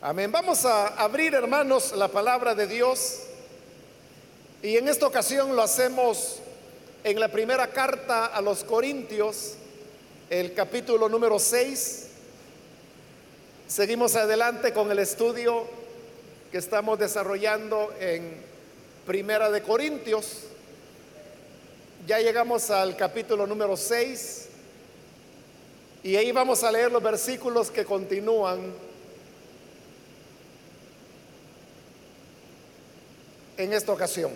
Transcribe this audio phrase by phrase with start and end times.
[0.00, 0.30] Amén.
[0.30, 3.18] Vamos a abrir, hermanos, la palabra de Dios.
[4.62, 6.36] Y en esta ocasión lo hacemos
[7.02, 9.54] en la primera carta a los Corintios,
[10.30, 12.06] el capítulo número 6.
[13.66, 15.66] Seguimos adelante con el estudio
[16.52, 18.40] que estamos desarrollando en
[19.04, 20.44] Primera de Corintios.
[22.06, 24.48] Ya llegamos al capítulo número 6
[26.04, 28.86] y ahí vamos a leer los versículos que continúan
[33.58, 34.30] en esta ocasión.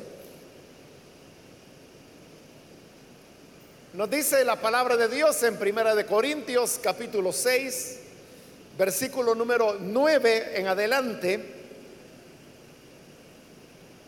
[3.95, 7.99] Nos dice la palabra de Dios en Primera de Corintios capítulo 6,
[8.77, 11.41] versículo número 9 en adelante.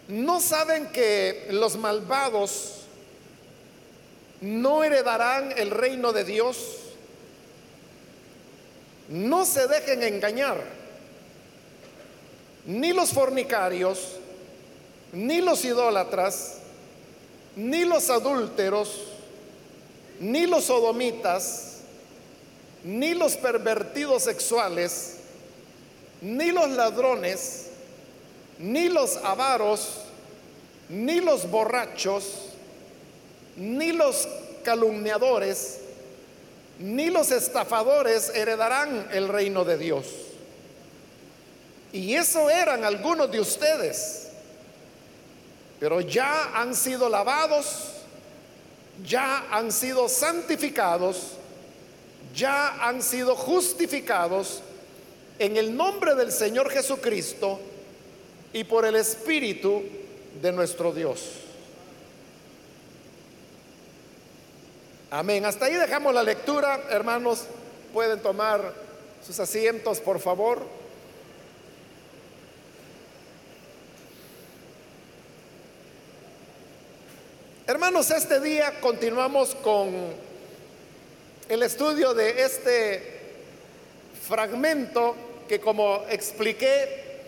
[0.08, 2.80] ¿No saben que los malvados
[4.40, 6.56] no heredarán el reino de Dios?
[9.08, 10.62] No se dejen engañar,
[12.66, 14.18] ni los fornicarios,
[15.14, 16.56] ni los idólatras,
[17.56, 19.00] ni los adúlteros,
[20.20, 21.78] ni los sodomitas,
[22.82, 25.16] ni los pervertidos sexuales,
[26.20, 27.66] ni los ladrones,
[28.58, 29.88] ni los avaros,
[30.88, 32.24] ni los borrachos,
[33.56, 34.28] ni los
[34.64, 35.78] calumniadores,
[36.78, 40.06] ni los estafadores heredarán el reino de Dios.
[41.92, 44.23] Y eso eran algunos de ustedes,
[45.80, 47.90] pero ya han sido lavados,
[49.04, 51.32] ya han sido santificados,
[52.34, 54.62] ya han sido justificados
[55.38, 57.60] en el nombre del Señor Jesucristo
[58.52, 59.82] y por el Espíritu
[60.40, 61.20] de nuestro Dios.
[65.10, 65.44] Amén.
[65.44, 66.88] Hasta ahí dejamos la lectura.
[66.90, 67.44] Hermanos,
[67.92, 68.74] pueden tomar
[69.24, 70.66] sus asientos, por favor.
[77.66, 79.90] Hermanos, este día continuamos con
[81.48, 83.02] el estudio de este
[84.28, 85.16] fragmento
[85.48, 87.22] que como expliqué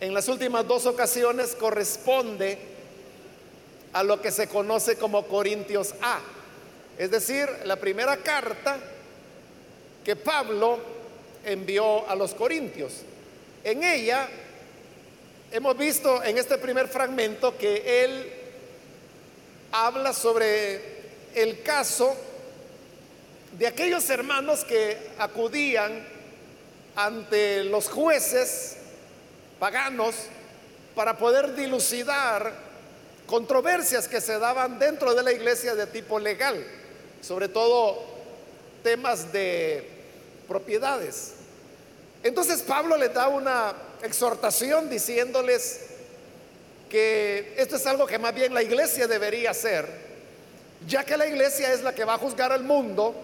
[0.00, 2.56] en las últimas dos ocasiones corresponde
[3.94, 6.20] a lo que se conoce como Corintios A.
[6.96, 8.78] Es decir, la primera carta
[10.04, 10.78] que Pablo
[11.44, 12.92] envió a los Corintios.
[13.64, 14.28] En ella
[15.50, 18.37] hemos visto en este primer fragmento que él
[19.72, 20.80] habla sobre
[21.34, 22.14] el caso
[23.58, 26.06] de aquellos hermanos que acudían
[26.96, 28.76] ante los jueces
[29.58, 30.14] paganos
[30.94, 32.52] para poder dilucidar
[33.26, 36.64] controversias que se daban dentro de la iglesia de tipo legal
[37.20, 37.98] sobre todo
[38.82, 39.88] temas de
[40.46, 41.34] propiedades.
[42.22, 45.87] Entonces Pablo les da una exhortación diciéndoles
[46.88, 49.86] que esto es algo que más bien la iglesia debería hacer,
[50.86, 53.14] ya que la iglesia es la que va a juzgar al mundo.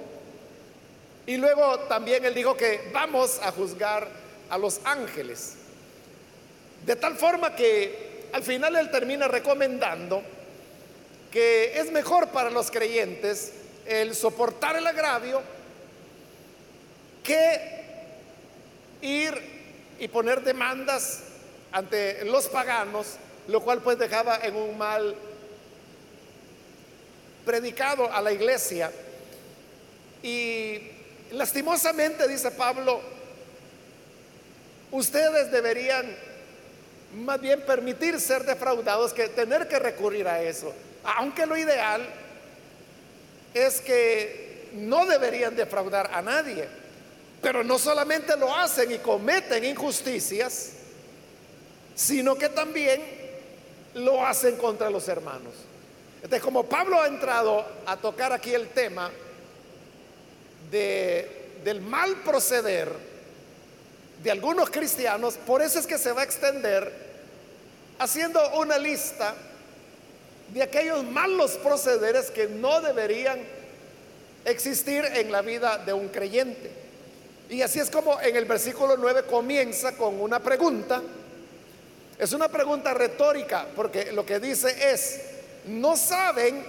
[1.26, 4.08] Y luego también él dijo que vamos a juzgar
[4.50, 5.54] a los ángeles.
[6.84, 10.22] De tal forma que al final él termina recomendando
[11.30, 13.52] que es mejor para los creyentes
[13.86, 15.42] el soportar el agravio
[17.22, 17.84] que
[19.02, 19.34] ir
[19.98, 21.20] y poner demandas
[21.72, 23.16] ante los paganos,
[23.48, 25.14] lo cual pues dejaba en un mal
[27.44, 28.90] predicado a la iglesia.
[30.22, 30.80] Y
[31.32, 33.00] lastimosamente, dice Pablo,
[34.90, 36.16] ustedes deberían
[37.16, 40.72] más bien permitir ser defraudados que tener que recurrir a eso.
[41.04, 42.02] Aunque lo ideal
[43.52, 46.66] es que no deberían defraudar a nadie,
[47.40, 50.70] pero no solamente lo hacen y cometen injusticias,
[51.94, 53.00] sino que también
[53.94, 55.52] lo hacen contra los hermanos.
[56.16, 59.10] Entonces, como Pablo ha entrado a tocar aquí el tema
[60.70, 62.90] de, del mal proceder
[64.22, 66.90] de algunos cristianos, por eso es que se va a extender
[67.98, 69.34] haciendo una lista
[70.52, 73.40] de aquellos malos procederes que no deberían
[74.44, 76.70] existir en la vida de un creyente.
[77.48, 81.02] Y así es como en el versículo 9 comienza con una pregunta.
[82.18, 85.20] Es una pregunta retórica porque lo que dice es,
[85.66, 86.64] ¿no saben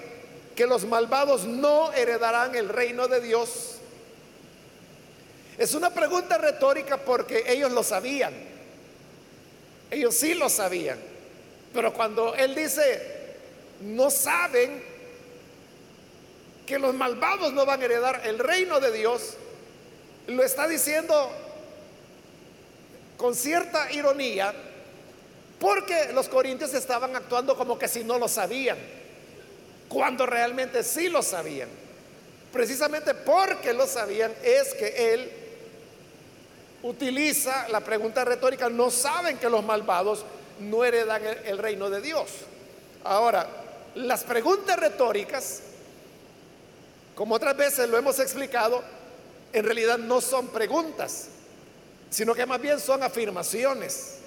[0.56, 3.75] que los malvados no heredarán el reino de Dios?
[5.57, 8.33] Es una pregunta retórica porque ellos lo sabían.
[9.92, 10.97] Ellos sí lo sabían.
[11.74, 13.36] Pero cuando él dice,
[13.81, 14.83] no saben
[16.65, 19.36] que los malvados no van a heredar el reino de Dios,
[20.27, 21.31] lo está diciendo
[23.18, 24.53] con cierta ironía
[25.65, 28.77] porque los corintios estaban actuando como que si no lo sabían,
[29.89, 31.69] cuando realmente sí lo sabían.
[32.53, 35.31] Precisamente porque lo sabían es que él
[36.83, 40.23] utiliza la pregunta retórica, no saben que los malvados
[40.59, 42.29] no heredan el, reino de Dios.
[43.03, 43.47] Ahora,
[43.95, 45.62] las preguntas retóricas,
[47.15, 48.83] como otras veces lo hemos explicado,
[49.51, 51.29] en realidad no son preguntas,
[52.12, 54.19] sino que más bien son afirmaciones.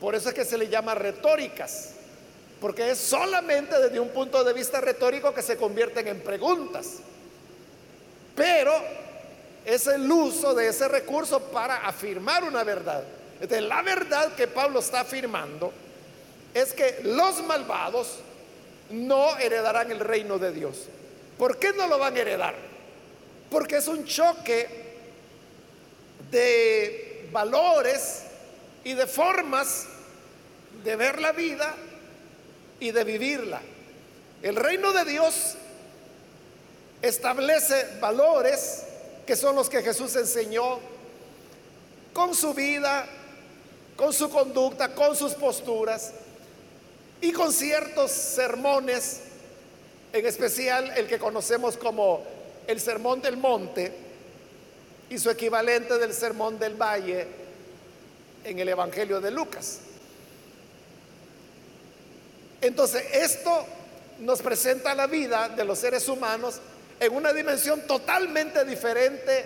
[0.00, 1.90] Por eso es que se le llama retóricas,
[2.60, 6.96] porque es solamente desde un punto de vista retórico que se convierten en preguntas.
[8.34, 8.72] Pero
[9.64, 13.04] es el uso de ese recurso para afirmar una verdad.
[13.48, 15.72] La verdad que Pablo está afirmando
[16.54, 18.18] es que los malvados
[18.90, 20.86] no heredarán el reino de Dios.
[21.38, 22.54] ¿Por qué no lo van a heredar?
[23.50, 24.68] Porque es un choque
[26.30, 28.24] de valores
[28.84, 29.86] y de formas
[30.84, 31.74] de ver la vida
[32.78, 33.60] y de vivirla.
[34.42, 35.56] El reino de Dios
[37.02, 38.84] establece valores
[39.26, 40.80] que son los que Jesús enseñó
[42.12, 43.06] con su vida,
[43.96, 46.12] con su conducta, con sus posturas
[47.20, 49.20] y con ciertos sermones,
[50.12, 52.24] en especial el que conocemos como
[52.66, 53.92] el Sermón del Monte
[55.10, 57.39] y su equivalente del Sermón del Valle
[58.44, 59.80] en el Evangelio de Lucas.
[62.60, 63.66] Entonces, esto
[64.20, 66.60] nos presenta la vida de los seres humanos
[66.98, 69.44] en una dimensión totalmente diferente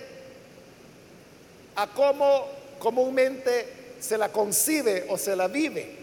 [1.77, 2.49] a cómo
[2.79, 5.97] comúnmente se la concibe o se la vive.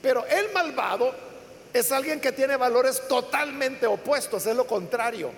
[0.00, 1.14] Pero el malvado
[1.72, 5.30] es alguien que tiene valores totalmente opuestos, es lo contrario.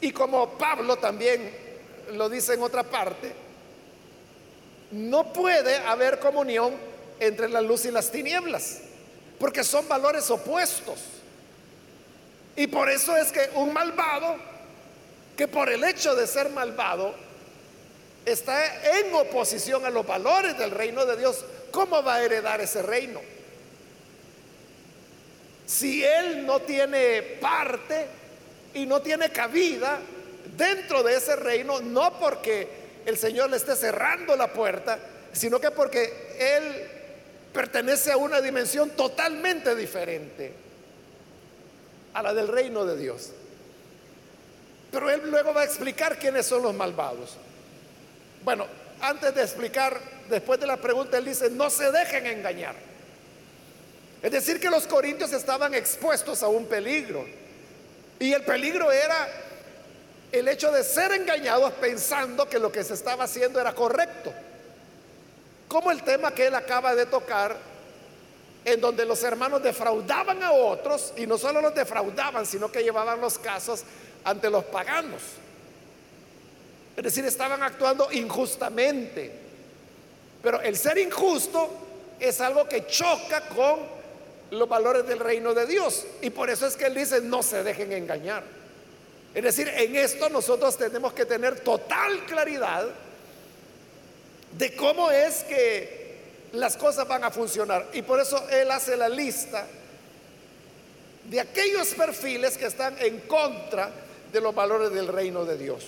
[0.00, 1.50] Y como Pablo también
[2.12, 3.43] lo dice en otra parte,
[4.94, 6.74] no puede haber comunión
[7.18, 8.78] entre la luz y las tinieblas,
[9.38, 10.98] porque son valores opuestos.
[12.56, 14.36] Y por eso es que un malvado,
[15.36, 17.14] que por el hecho de ser malvado,
[18.24, 22.80] está en oposición a los valores del reino de Dios, ¿cómo va a heredar ese
[22.80, 23.20] reino?
[25.66, 28.06] Si él no tiene parte
[28.74, 29.98] y no tiene cabida
[30.56, 34.98] dentro de ese reino, no porque el Señor le esté cerrando la puerta,
[35.32, 36.86] sino que porque él
[37.52, 40.52] pertenece a una dimensión totalmente diferente
[42.14, 43.30] a la del reino de Dios.
[44.90, 47.36] Pero él luego va a explicar quiénes son los malvados.
[48.44, 48.66] Bueno,
[49.00, 52.76] antes de explicar, después de la pregunta, él dice, no se dejen engañar.
[54.22, 57.26] Es decir, que los corintios estaban expuestos a un peligro.
[58.18, 59.28] Y el peligro era
[60.34, 64.32] el hecho de ser engañados pensando que lo que se estaba haciendo era correcto.
[65.68, 67.56] Como el tema que él acaba de tocar,
[68.64, 73.20] en donde los hermanos defraudaban a otros, y no solo los defraudaban, sino que llevaban
[73.20, 73.82] los casos
[74.24, 75.20] ante los paganos.
[76.96, 79.32] Es decir, estaban actuando injustamente.
[80.42, 81.70] Pero el ser injusto
[82.20, 83.80] es algo que choca con
[84.50, 86.04] los valores del reino de Dios.
[86.22, 88.63] Y por eso es que él dice, no se dejen engañar.
[89.34, 92.86] Es decir, en esto nosotros tenemos que tener total claridad
[94.56, 96.04] de cómo es que
[96.52, 97.88] las cosas van a funcionar.
[97.92, 99.66] Y por eso él hace la lista
[101.24, 103.90] de aquellos perfiles que están en contra
[104.32, 105.84] de los valores del reino de Dios.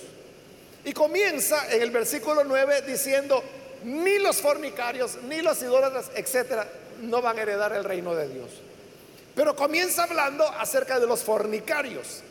[0.83, 3.43] Y comienza en el versículo 9 diciendo,
[3.83, 6.67] ni los fornicarios, ni los idólatras, etcétera,
[7.01, 8.49] no van a heredar el reino de Dios.
[9.35, 12.23] Pero comienza hablando acerca de los fornicarios.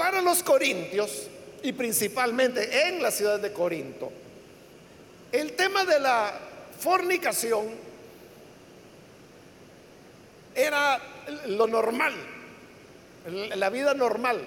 [0.00, 1.28] Para los corintios,
[1.62, 4.10] y principalmente en la ciudad de Corinto.
[5.30, 6.32] El tema de la
[6.80, 7.66] fornicación
[10.54, 10.98] era
[11.48, 12.14] lo normal,
[13.54, 14.42] la vida normal.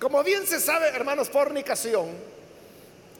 [0.00, 2.08] Como bien se sabe, hermanos, fornicación,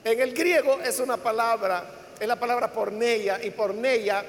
[0.03, 1.85] en el griego es una palabra,
[2.19, 4.25] es la palabra porneia, y porneia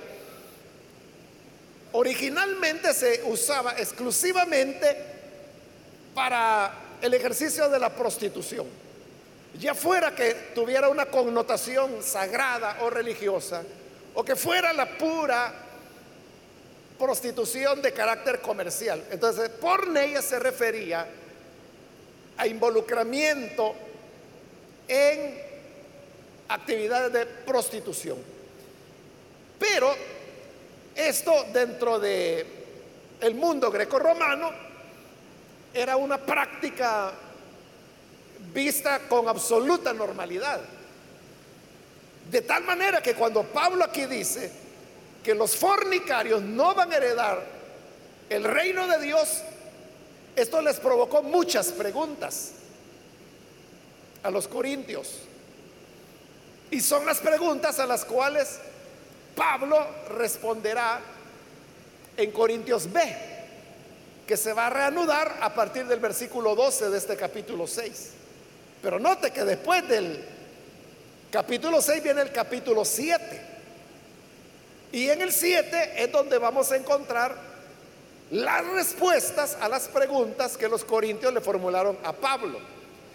[1.90, 5.15] originalmente se usaba exclusivamente
[6.16, 8.66] para el ejercicio de la prostitución,
[9.60, 13.62] ya fuera que tuviera una connotación sagrada o religiosa,
[14.14, 15.52] o que fuera la pura
[16.98, 19.04] prostitución de carácter comercial.
[19.10, 21.06] Entonces, por ella se refería
[22.38, 23.74] a involucramiento
[24.88, 25.38] en
[26.48, 28.16] actividades de prostitución.
[29.58, 29.94] Pero
[30.94, 32.46] esto dentro de
[33.20, 34.65] el mundo greco-romano
[35.76, 37.12] era una práctica
[38.54, 40.60] vista con absoluta normalidad.
[42.30, 44.50] De tal manera que cuando Pablo aquí dice
[45.22, 47.44] que los fornicarios no van a heredar
[48.30, 49.42] el reino de Dios,
[50.34, 52.52] esto les provocó muchas preguntas
[54.22, 55.20] a los corintios.
[56.70, 58.58] Y son las preguntas a las cuales
[59.36, 61.00] Pablo responderá
[62.16, 63.35] en Corintios B,
[64.26, 68.10] que se va a reanudar a partir del versículo 12 de este capítulo 6.
[68.82, 70.24] Pero note que después del
[71.30, 73.40] capítulo 6 viene el capítulo 7.
[74.92, 77.36] Y en el 7 es donde vamos a encontrar
[78.30, 82.58] las respuestas a las preguntas que los corintios le formularon a Pablo.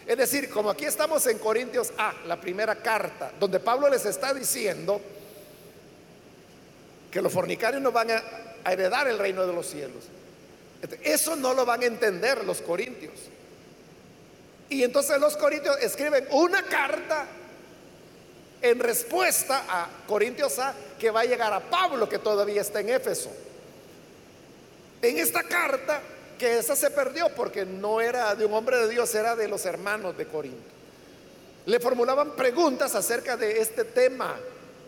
[0.06, 4.34] Es decir, como aquí estamos en Corintios A, la primera carta, donde Pablo les está
[4.34, 5.00] diciendo
[7.12, 8.24] que los fornicarios no van a,
[8.66, 10.06] heredar el reino de los cielos.
[11.04, 13.14] Eso no lo van a entender los corintios.
[14.70, 17.28] Y entonces los corintios escriben una carta
[18.62, 22.90] en respuesta a Corintios A que va a llegar a Pablo que todavía está en
[22.90, 23.32] Éfeso.
[25.02, 26.00] En esta carta,
[26.38, 29.66] que esa se perdió porque no era de un hombre de Dios, era de los
[29.66, 30.72] hermanos de Corinto.
[31.66, 34.36] Le formulaban preguntas acerca de este tema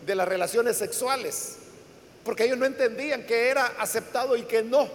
[0.06, 1.56] de las relaciones sexuales,
[2.24, 4.88] porque ellos no entendían que era aceptado y que no.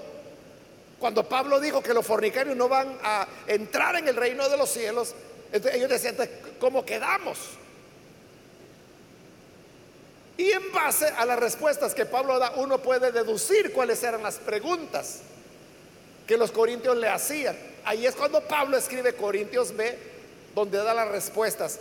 [1.00, 4.70] Cuando Pablo dijo que los fornicarios no van a entrar en el reino de los
[4.70, 5.16] cielos,
[5.52, 6.16] ellos decían,
[6.60, 7.38] ¿cómo quedamos?
[10.38, 14.36] Y en base a las respuestas que Pablo da, uno puede deducir cuáles eran las
[14.36, 15.20] preguntas
[16.28, 17.58] que los corintios le hacían.
[17.84, 19.98] Ahí es cuando Pablo escribe Corintios B,
[20.54, 21.80] donde da las respuestas.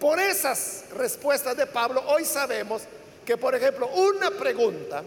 [0.00, 2.82] Por esas respuestas de Pablo, hoy sabemos
[3.24, 5.02] que, por ejemplo, una pregunta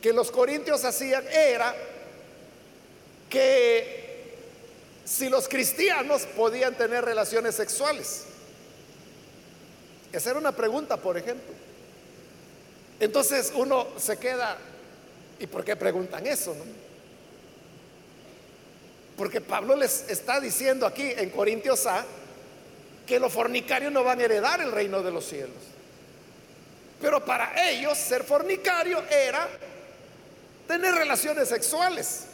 [0.00, 1.74] que los corintios hacían era
[3.28, 3.98] que
[5.04, 8.24] si los cristianos podían tener relaciones sexuales.
[10.12, 11.54] Esa era una pregunta, por ejemplo.
[13.00, 14.56] Entonces uno se queda,
[15.38, 16.54] ¿y por qué preguntan eso?
[19.16, 22.04] Porque Pablo les está diciendo aquí en Corintios A
[23.06, 25.56] que los fornicarios no van a heredar el reino de los cielos.
[27.00, 29.48] Pero para ellos ser fornicario era
[30.68, 32.26] tener relaciones sexuales.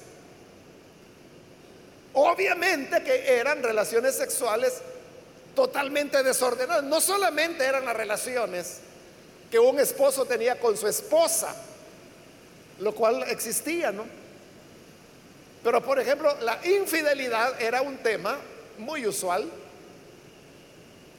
[2.12, 4.74] Obviamente que eran relaciones sexuales
[5.54, 6.84] totalmente desordenadas.
[6.84, 8.80] No solamente eran las relaciones
[9.50, 11.54] que un esposo tenía con su esposa,
[12.80, 14.04] lo cual existía, ¿no?
[15.62, 18.36] Pero por ejemplo, la infidelidad era un tema
[18.78, 19.48] muy usual.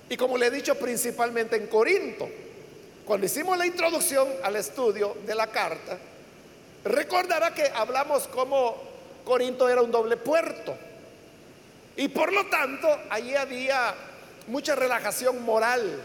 [0.10, 2.30] Y como le he dicho, principalmente en Corinto.
[3.06, 5.98] Cuando hicimos la introducción al estudio de la carta,
[6.86, 8.82] recordará que hablamos como
[9.26, 10.78] Corinto era un doble puerto.
[11.98, 13.94] Y por lo tanto, allí había
[14.48, 16.02] mucha relajación moral.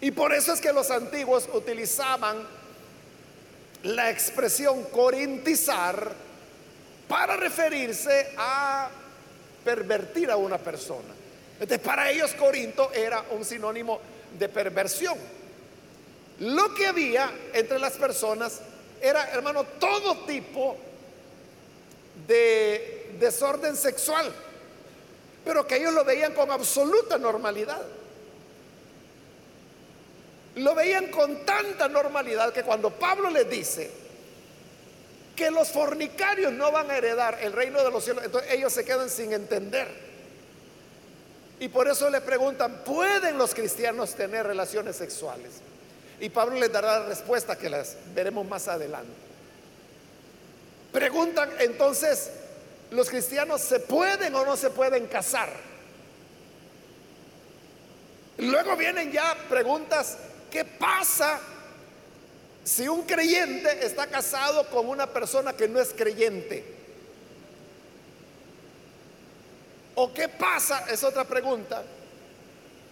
[0.00, 2.46] Y por eso es que los antiguos utilizaban
[3.82, 6.12] la expresión corintizar
[7.08, 8.90] para referirse a
[9.64, 11.14] pervertir a una persona.
[11.54, 14.00] Entonces, para ellos Corinto era un sinónimo
[14.38, 15.16] de perversión.
[16.40, 18.60] Lo que había entre las personas
[19.06, 20.76] era, hermano, todo tipo
[22.26, 24.32] de desorden sexual
[25.44, 27.82] pero que ellos lo veían con absoluta normalidad.
[30.56, 33.90] Lo veían con tanta normalidad que cuando Pablo les dice
[35.36, 38.84] que los fornicarios no van a heredar el reino de los cielos, entonces ellos se
[38.84, 39.88] quedan sin entender.
[41.58, 45.63] Y por eso le preguntan, ¿pueden los cristianos tener relaciones sexuales?
[46.24, 49.12] Y Pablo les dará la respuesta que las veremos más adelante.
[50.90, 52.30] Preguntan entonces,
[52.90, 55.50] los cristianos se pueden o no se pueden casar.
[58.38, 60.16] Luego vienen ya preguntas,
[60.50, 61.40] ¿qué pasa
[62.64, 66.64] si un creyente está casado con una persona que no es creyente?
[69.94, 70.86] ¿O qué pasa?
[70.90, 71.82] Es otra pregunta.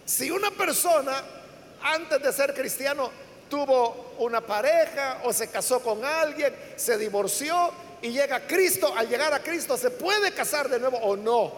[0.05, 1.23] Si una persona
[1.81, 3.22] antes de ser cristiano
[3.53, 9.07] tuvo una pareja o se casó con alguien, se divorció y llega a Cristo, al
[9.07, 11.53] llegar a Cristo, ¿se puede casar de nuevo o no?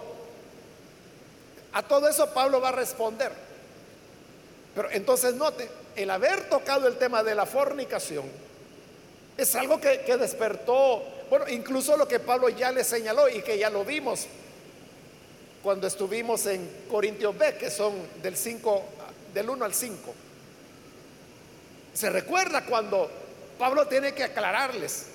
[1.71, 3.31] A todo eso Pablo va a responder.
[4.75, 8.25] Pero entonces note, el haber tocado el tema de la fornicación
[9.37, 13.69] es algo que, despertó, bueno, incluso lo que Pablo ya le señaló y que ya
[13.69, 14.27] lo vimos
[15.63, 18.83] cuando estuvimos en Corintios B, que son del 5,
[19.33, 20.24] del 1 al 5.
[21.95, 23.09] Se recuerda cuando
[23.57, 25.05] Pablo tiene que aclararles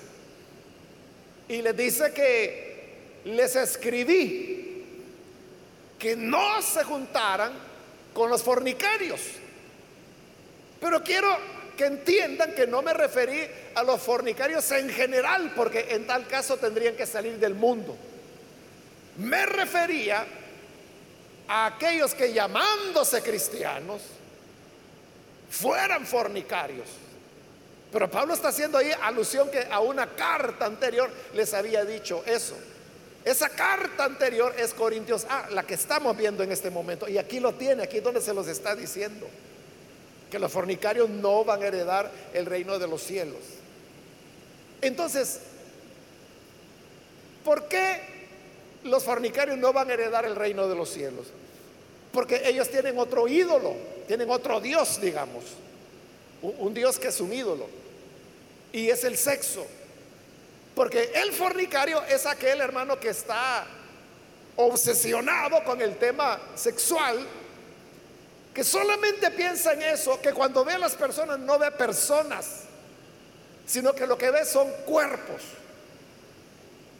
[1.47, 4.83] y les dice que les escribí
[5.99, 7.53] que no se juntaran
[8.15, 9.21] con los fornicarios.
[10.79, 11.37] Pero quiero
[11.77, 16.57] que entiendan que no me referí a los fornicarios en general, porque en tal caso
[16.57, 17.95] tendrían que salir del mundo.
[19.17, 20.25] Me refería
[21.47, 24.01] a aquellos que llamándose cristianos
[25.51, 26.87] fueran fornicarios.
[27.91, 32.55] Pero Pablo está haciendo ahí alusión que a una carta anterior les había dicho eso.
[33.25, 37.07] Esa carta anterior es Corintios A, la que estamos viendo en este momento.
[37.07, 39.27] Y aquí lo tiene, aquí donde se los está diciendo.
[40.31, 43.39] Que los fornicarios no van a heredar el reino de los cielos.
[44.81, 45.41] Entonces,
[47.43, 48.01] ¿por qué
[48.85, 51.27] los fornicarios no van a heredar el reino de los cielos?
[52.13, 53.75] Porque ellos tienen otro ídolo,
[54.11, 55.41] tienen otro Dios, digamos.
[56.41, 57.65] Un Dios que es un ídolo.
[58.73, 59.65] Y es el sexo.
[60.75, 63.65] Porque el fornicario es aquel hermano que está
[64.57, 67.25] obsesionado con el tema sexual,
[68.53, 72.63] que solamente piensa en eso, que cuando ve a las personas no ve personas,
[73.65, 75.41] sino que lo que ve son cuerpos.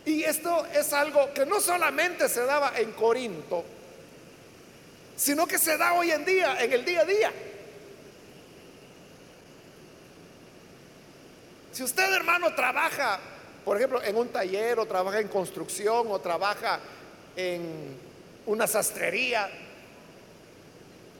[0.06, 3.66] Y esto es algo que no solamente se daba en Corinto,
[5.22, 7.32] sino que se da hoy en día, en el día a día.
[11.72, 13.20] Si usted, hermano, trabaja,
[13.64, 16.80] por ejemplo, en un taller o trabaja en construcción o trabaja
[17.36, 17.96] en
[18.48, 19.48] una sastrería,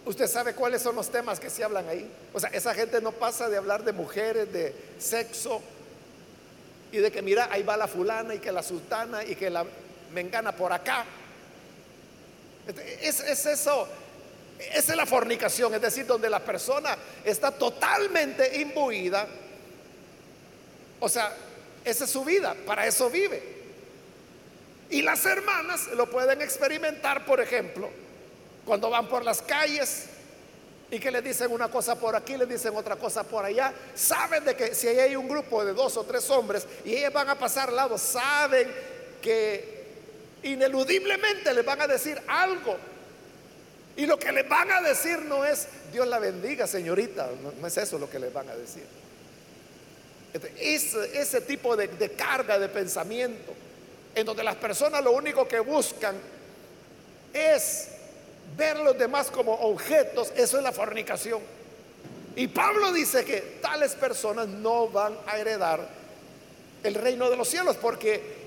[0.04, 2.12] usted sabe cuáles son los temas que se hablan ahí.
[2.34, 5.62] O sea, esa gente no pasa de hablar de mujeres, de sexo
[6.92, 9.64] y de que mira, ahí va la fulana y que la sultana y que la
[10.12, 11.06] mengana por acá.
[13.02, 13.88] Es, es eso,
[14.60, 19.28] esa es la fornicación, es decir, donde la persona está totalmente imbuida
[21.02, 21.36] o sea,
[21.84, 23.42] esa es su vida, para eso vive.
[24.92, 27.90] Y las hermanas lo pueden experimentar, por ejemplo,
[28.66, 30.06] cuando van por las calles
[30.92, 33.74] y que le dicen una cosa por aquí, le dicen otra cosa por allá.
[33.96, 37.30] Saben de que si hay un grupo de dos o tres hombres y ellas van
[37.30, 38.72] a pasar al lado, saben
[39.24, 39.81] que
[40.44, 42.78] ineludiblemente les van a decir algo.
[43.96, 47.78] Y lo que les van a decir no es Dios la bendiga, señorita, no, es
[47.78, 48.84] eso lo que les van a decir.
[50.58, 53.54] Ese, ese tipo de, de carga de pensamiento,
[54.16, 56.16] en donde las personas lo único que buscan
[57.34, 57.90] es
[58.56, 61.42] ver a los demás como objetos, eso es la fornicación.
[62.36, 65.86] Y Pablo dice que tales personas no van a heredar
[66.84, 68.41] el reino de los cielos, porque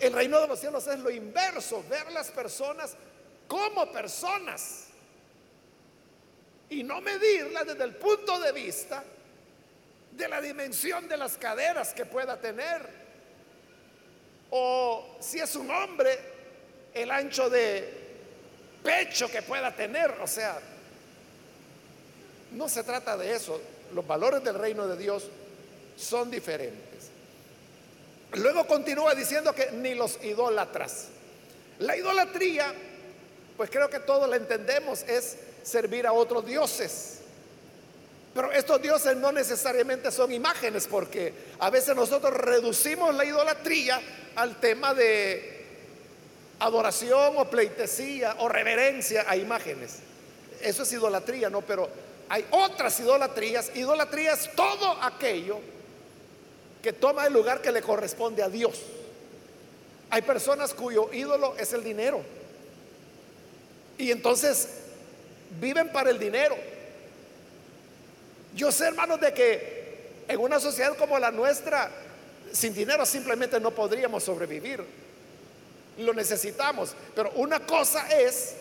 [0.00, 2.96] el reino de los cielos es lo inverso, ver las personas
[3.46, 4.86] como personas
[6.68, 9.02] y no medirlas desde el punto de vista
[10.12, 13.00] de la dimensión de las caderas que pueda tener.
[14.50, 16.18] O si es un hombre,
[16.94, 18.00] el ancho de
[18.82, 20.10] pecho que pueda tener.
[20.22, 20.58] O sea,
[22.52, 23.60] no se trata de eso.
[23.92, 25.28] Los valores del reino de Dios
[25.96, 27.10] son diferentes.
[28.34, 31.08] Luego continúa diciendo que ni los idólatras.
[31.80, 32.72] La idolatría,
[33.56, 37.18] pues creo que todos la entendemos, es servir a otros dioses.
[38.34, 44.00] Pero estos dioses no necesariamente son imágenes, porque a veces nosotros reducimos la idolatría
[44.36, 45.66] al tema de
[46.60, 49.96] adoración o pleitesía o reverencia a imágenes.
[50.60, 51.62] Eso es idolatría, ¿no?
[51.62, 51.88] Pero
[52.28, 53.72] hay otras idolatrías.
[53.74, 55.58] Idolatría es todo aquello
[56.82, 58.80] que toma el lugar que le corresponde a Dios.
[60.10, 62.22] Hay personas cuyo ídolo es el dinero.
[63.98, 64.68] Y entonces
[65.60, 66.56] viven para el dinero
[68.54, 71.90] yo sé, hermanos, de que en una sociedad como la nuestra,
[72.52, 74.84] sin dinero simplemente no podríamos sobrevivir.
[75.98, 76.94] Lo necesitamos.
[77.14, 78.54] Pero una cosa es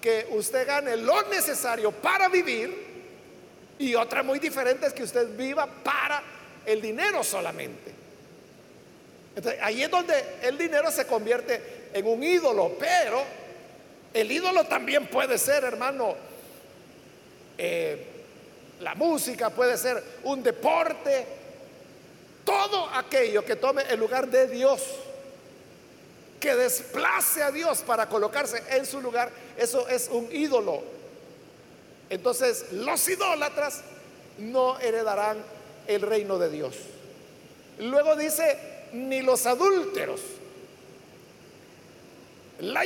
[0.00, 2.92] que usted gane lo necesario para vivir
[3.78, 6.22] y otra muy diferente es que usted viva para
[6.66, 7.92] el dinero solamente.
[9.60, 13.22] ahí es donde el dinero se convierte en un ídolo, pero
[14.12, 16.14] el ídolo también puede ser, hermano,
[17.58, 18.06] eh,
[18.80, 21.26] la música, puede ser un deporte,
[22.44, 24.82] todo aquello que tome el lugar de Dios,
[26.40, 30.82] que desplace a Dios para colocarse en su lugar, eso es un ídolo.
[32.10, 33.82] Entonces los idólatras
[34.38, 35.38] no heredarán
[35.86, 36.76] el reino de Dios.
[37.78, 38.58] Luego dice,
[38.92, 40.20] ni los adúlteros.
[42.60, 42.84] La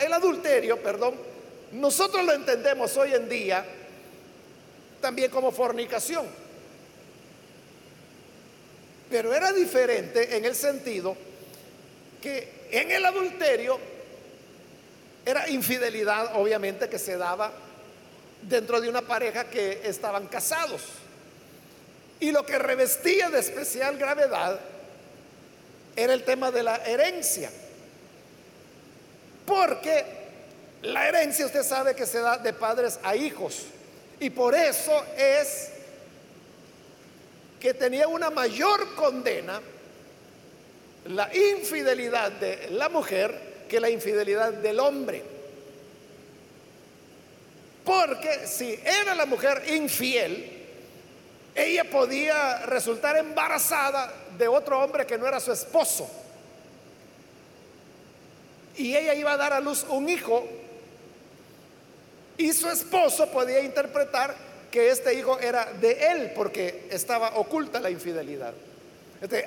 [0.00, 1.14] el adulterio, perdón,
[1.72, 3.64] nosotros lo entendemos hoy en día
[5.00, 6.26] también como fornicación.
[9.10, 11.16] Pero era diferente en el sentido
[12.22, 13.78] que en el adulterio
[15.50, 17.52] infidelidad obviamente que se daba
[18.42, 20.82] dentro de una pareja que estaban casados.
[22.20, 24.60] Y lo que revestía de especial gravedad
[25.96, 27.50] era el tema de la herencia.
[29.46, 30.04] Porque
[30.82, 33.64] la herencia usted sabe que se da de padres a hijos.
[34.20, 35.70] Y por eso es
[37.58, 39.60] que tenía una mayor condena
[41.06, 45.22] la infidelidad de la mujer que la infidelidad del hombre.
[47.84, 50.59] Porque si era la mujer infiel,
[51.64, 56.08] ella podía resultar embarazada de otro hombre que no era su esposo.
[58.76, 60.46] Y ella iba a dar a luz un hijo.
[62.38, 64.34] Y su esposo podía interpretar
[64.70, 68.54] que este hijo era de él porque estaba oculta la infidelidad.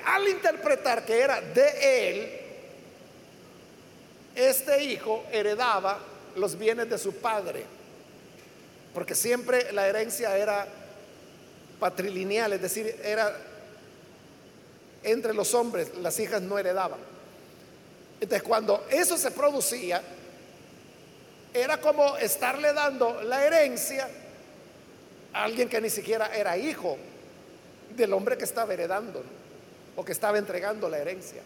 [0.04, 2.40] al interpretar que era de él,
[4.36, 5.98] este hijo heredaba
[6.36, 7.64] los bienes de su padre.
[8.92, 10.68] Porque siempre la herencia era
[11.78, 13.36] patrilineal, es decir, era
[15.02, 16.98] entre los hombres, las hijas no heredaban.
[18.20, 20.02] Entonces, cuando eso se producía,
[21.52, 24.08] era como estarle dando la herencia
[25.32, 26.96] a alguien que ni siquiera era hijo
[27.94, 29.22] del hombre que estaba heredando
[29.94, 31.42] o que estaba entregando la herencia.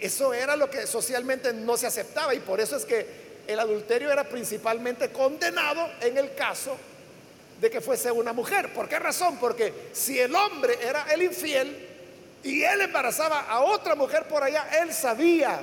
[0.00, 4.10] Eso era lo que socialmente no se aceptaba y por eso es que el adulterio
[4.10, 6.76] era principalmente condenado en el caso
[7.64, 8.74] de que fuese una mujer.
[8.74, 9.38] ¿Por qué razón?
[9.38, 11.88] Porque si el hombre era el infiel
[12.42, 15.62] y él embarazaba a otra mujer por allá, él sabía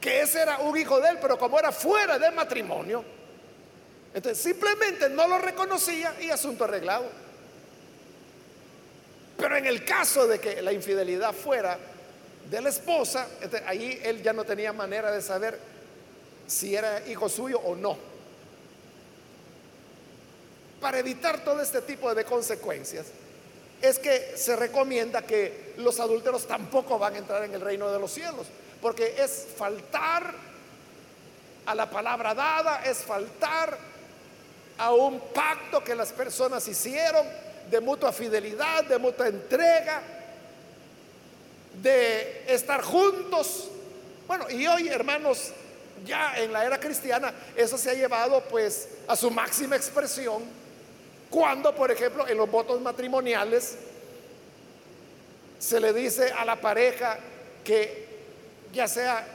[0.00, 3.04] que ese era un hijo de él, pero como era fuera del matrimonio,
[4.14, 7.10] entonces simplemente no lo reconocía y asunto arreglado.
[9.36, 11.78] Pero en el caso de que la infidelidad fuera
[12.48, 13.28] de la esposa,
[13.66, 15.60] ahí él ya no tenía manera de saber
[16.46, 18.16] si era hijo suyo o no
[20.80, 23.06] para evitar todo este tipo de consecuencias,
[23.80, 27.98] es que se recomienda que los adúlteros tampoco van a entrar en el reino de
[27.98, 28.46] los cielos,
[28.80, 30.34] porque es faltar
[31.66, 33.78] a la palabra dada, es faltar
[34.78, 37.26] a un pacto que las personas hicieron
[37.70, 40.02] de mutua fidelidad, de mutua entrega,
[41.82, 43.68] de estar juntos.
[44.26, 45.52] Bueno, y hoy, hermanos,
[46.04, 50.42] ya en la era cristiana, eso se ha llevado pues a su máxima expresión
[51.30, 53.76] cuando, por ejemplo, en los votos matrimoniales
[55.58, 57.18] se le dice a la pareja
[57.64, 58.06] que
[58.72, 59.26] ya sea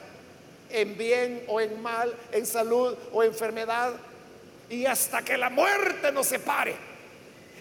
[0.70, 3.94] en bien o en mal, en salud o enfermedad,
[4.70, 6.76] y hasta que la muerte nos separe.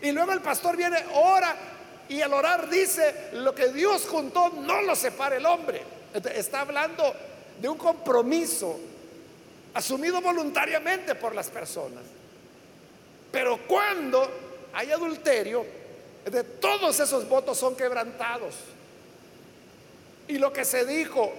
[0.00, 1.54] Y luego el pastor viene, ora,
[2.08, 5.82] y al orar dice, lo que Dios juntó no lo separe el hombre.
[6.34, 7.14] Está hablando
[7.60, 8.78] de un compromiso
[9.74, 12.02] asumido voluntariamente por las personas.
[13.32, 14.30] Pero cuando
[14.74, 15.64] hay adulterio,
[16.24, 18.54] de todos esos votos son quebrantados.
[20.28, 21.32] Y lo que se dijo,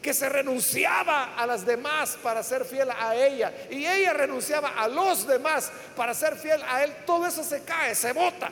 [0.00, 4.88] que se renunciaba a las demás para ser fiel a ella, y ella renunciaba a
[4.88, 8.50] los demás para ser fiel a él, todo eso se cae, se vota.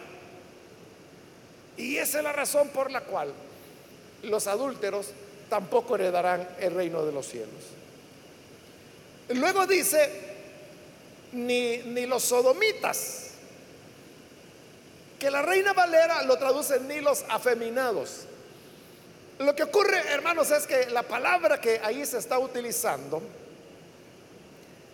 [1.76, 3.32] Y esa es la razón por la cual
[4.24, 5.08] los adúlteros
[5.48, 7.62] tampoco heredarán el reino de los cielos.
[9.28, 10.31] Luego dice,
[11.32, 13.30] ni, los sodomitas.
[15.18, 18.26] Que la reina Valera lo traduce ni los afeminados.
[19.38, 23.22] Lo que ocurre, hermanos, es que la palabra que ahí se está utilizando,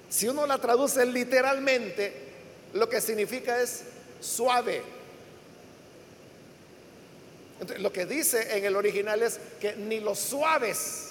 [0.09, 2.29] si uno la traduce literalmente,
[2.75, 3.83] lo que significa es
[4.21, 4.83] suave.
[7.79, 11.09] lo que dice en el original es que ni los suaves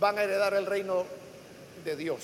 [0.00, 1.06] van a heredar el reino
[1.84, 2.20] de Dios.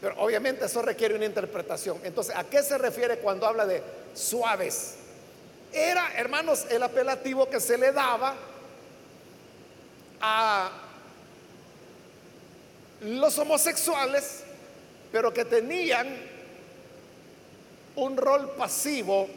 [0.00, 1.98] Pero obviamente eso requiere una interpretación.
[2.04, 3.82] Entonces, ¿a qué se refiere cuando habla de
[4.14, 4.94] suaves?
[5.72, 8.36] Era, hermanos, el apelativo que se le daba
[10.20, 10.70] a
[13.00, 14.44] los homosexuales,
[15.10, 16.06] pero que tenían
[17.96, 19.28] un rol pasivo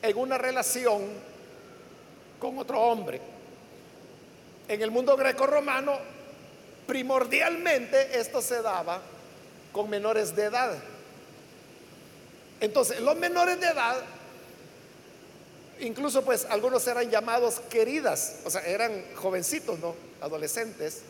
[0.00, 1.02] en una relación
[2.38, 3.20] con otro hombre.
[4.68, 5.98] En el mundo greco-romano,
[6.86, 9.00] primordialmente esto se daba
[9.76, 10.72] con menores de edad.
[12.60, 13.98] Entonces, los menores de edad,
[15.80, 19.94] incluso pues algunos eran llamados queridas, o sea, eran jovencitos, ¿no?
[20.22, 21.02] Adolescentes.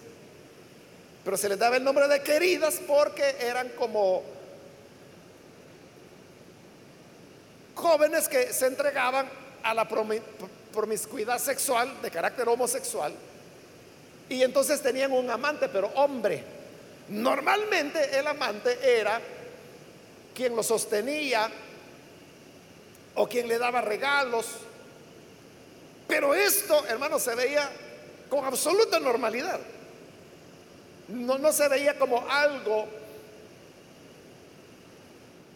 [1.25, 4.25] Pero se les daba el nombre de queridas porque eran como
[7.77, 9.31] jóvenes que se entregaban
[9.63, 9.87] a la
[10.73, 13.15] promiscuidad sexual de carácter homosexual
[14.29, 16.56] Y entonces tenían un amante, pero hombre.
[17.09, 19.21] Normalmente el amante era
[20.35, 21.51] quien lo sostenía
[23.15, 24.47] o quien le daba regalos.
[26.09, 27.71] Pero esto, hermano, se veía
[28.29, 29.61] con absoluta normalidad.
[31.09, 32.87] No, no se veía como algo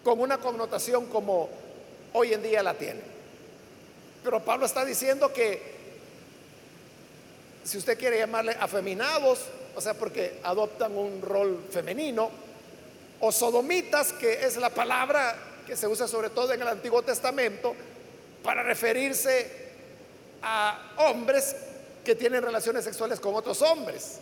[0.05, 1.51] con una connotación como
[2.13, 3.01] hoy en día la tiene.
[4.23, 5.81] Pero Pablo está diciendo que
[7.65, 9.41] si usted quiere llamarle afeminados,
[9.75, 12.31] o sea, porque adoptan un rol femenino,
[13.21, 17.75] o sodomitas, que es la palabra que se usa sobre todo en el Antiguo Testamento
[18.43, 19.71] para referirse
[20.43, 21.55] a hombres
[22.05, 24.19] que tienen relaciones sexuales con otros hombres.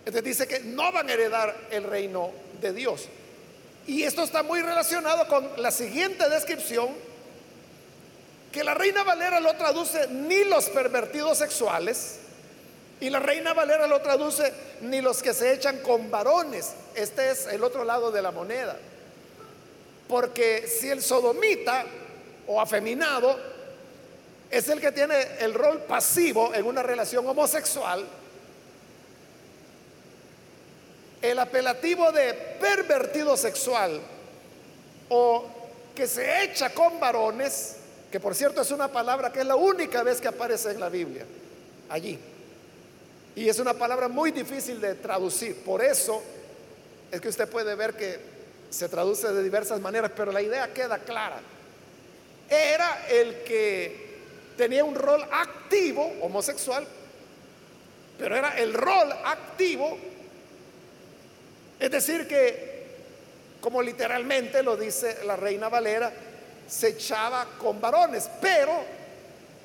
[0.00, 3.08] Entonces dice que no van a heredar el reino de Dios.
[3.86, 6.88] Y esto está muy relacionado con la siguiente descripción,
[8.52, 12.18] que la Reina Valera lo traduce ni los pervertidos sexuales,
[13.00, 16.74] y la Reina Valera lo traduce ni los que se echan con varones.
[16.94, 18.76] Este es el otro lado de la moneda.
[20.08, 21.84] Porque si el sodomita
[22.46, 23.38] o afeminado
[24.50, 28.04] es el que tiene el rol pasivo en una relación homosexual,
[31.22, 34.00] el apelativo de pervertido sexual
[35.08, 35.44] o
[35.94, 37.76] que se echa con varones,
[38.10, 40.88] que por cierto es una palabra que es la única vez que aparece en la
[40.88, 41.24] Biblia,
[41.90, 42.18] allí.
[43.38, 45.62] Y es una palabra muy difícil de traducir.
[45.62, 46.22] Por eso
[47.10, 48.18] es que usted puede ver que
[48.68, 51.40] se traduce de diversas maneras, pero la idea queda clara.
[52.50, 54.18] Era el que
[54.56, 56.86] tenía un rol activo, homosexual,
[58.18, 59.96] pero era el rol activo
[61.78, 62.86] es decir, que,
[63.60, 66.12] como literalmente lo dice la reina Valera,
[66.66, 68.72] se echaba con varones, pero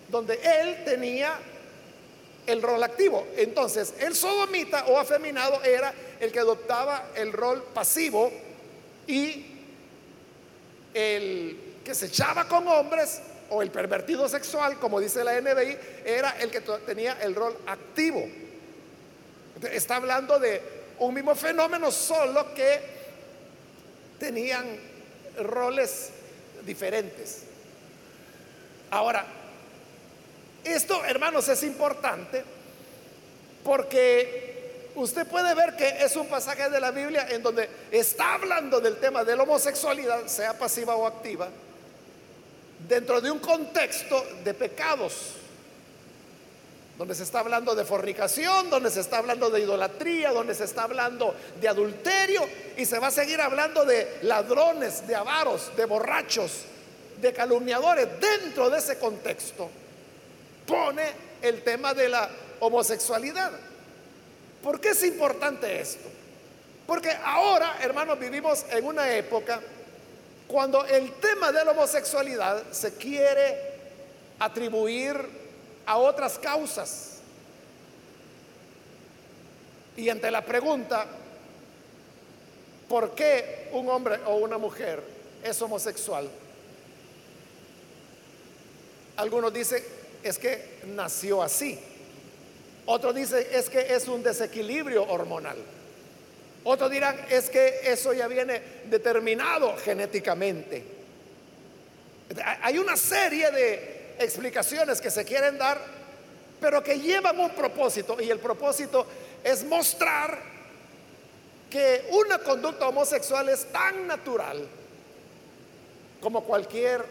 [0.09, 1.39] donde él tenía
[2.45, 3.27] el rol activo.
[3.37, 8.31] Entonces, el sodomita o afeminado era el que adoptaba el rol pasivo
[9.07, 9.45] y
[10.93, 16.31] el que se echaba con hombres o el pervertido sexual, como dice la NBI, era
[16.39, 18.25] el que tenía el rol activo.
[19.71, 20.61] Está hablando de
[20.99, 22.81] un mismo fenómeno, solo que
[24.19, 24.65] tenían
[25.37, 26.09] roles
[26.65, 27.43] diferentes.
[28.89, 29.25] Ahora,
[30.63, 32.43] esto, hermanos, es importante
[33.63, 38.79] porque usted puede ver que es un pasaje de la Biblia en donde está hablando
[38.79, 41.49] del tema de la homosexualidad, sea pasiva o activa,
[42.87, 45.35] dentro de un contexto de pecados
[46.97, 50.83] donde se está hablando de fornicación, donde se está hablando de idolatría, donde se está
[50.83, 52.47] hablando de adulterio
[52.77, 56.65] y se va a seguir hablando de ladrones, de avaros, de borrachos,
[57.19, 58.07] de calumniadores.
[58.19, 59.69] Dentro de ese contexto
[60.65, 61.03] pone
[61.41, 63.51] el tema de la homosexualidad.
[64.61, 66.09] ¿Por qué es importante esto?
[66.87, 69.61] Porque ahora, hermanos, vivimos en una época
[70.47, 73.73] cuando el tema de la homosexualidad se quiere
[74.39, 75.15] atribuir
[75.85, 77.19] a otras causas.
[79.95, 81.05] Y ante la pregunta,
[82.89, 85.03] ¿por qué un hombre o una mujer
[85.43, 86.29] es homosexual?
[89.17, 89.83] Algunos dicen,
[90.23, 91.79] es que nació así.
[92.85, 95.57] Otros dicen, es que es un desequilibrio hormonal.
[96.65, 100.83] Otros dirán, es que eso ya viene determinado genéticamente.
[102.61, 105.79] Hay una serie de explicaciones que se quieren dar,
[106.59, 109.05] pero que llevan un propósito y el propósito
[109.43, 110.53] es mostrar
[111.69, 114.65] que una conducta homosexual es tan natural
[116.21, 117.03] como cualquier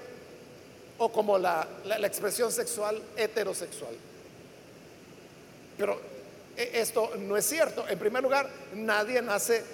[1.02, 1.66] o como la,
[2.04, 3.94] expresión sexual heterosexual.
[5.76, 6.00] Pero
[6.56, 7.88] e, esto no es cierto.
[7.88, 9.64] En primer lugar, nadie nace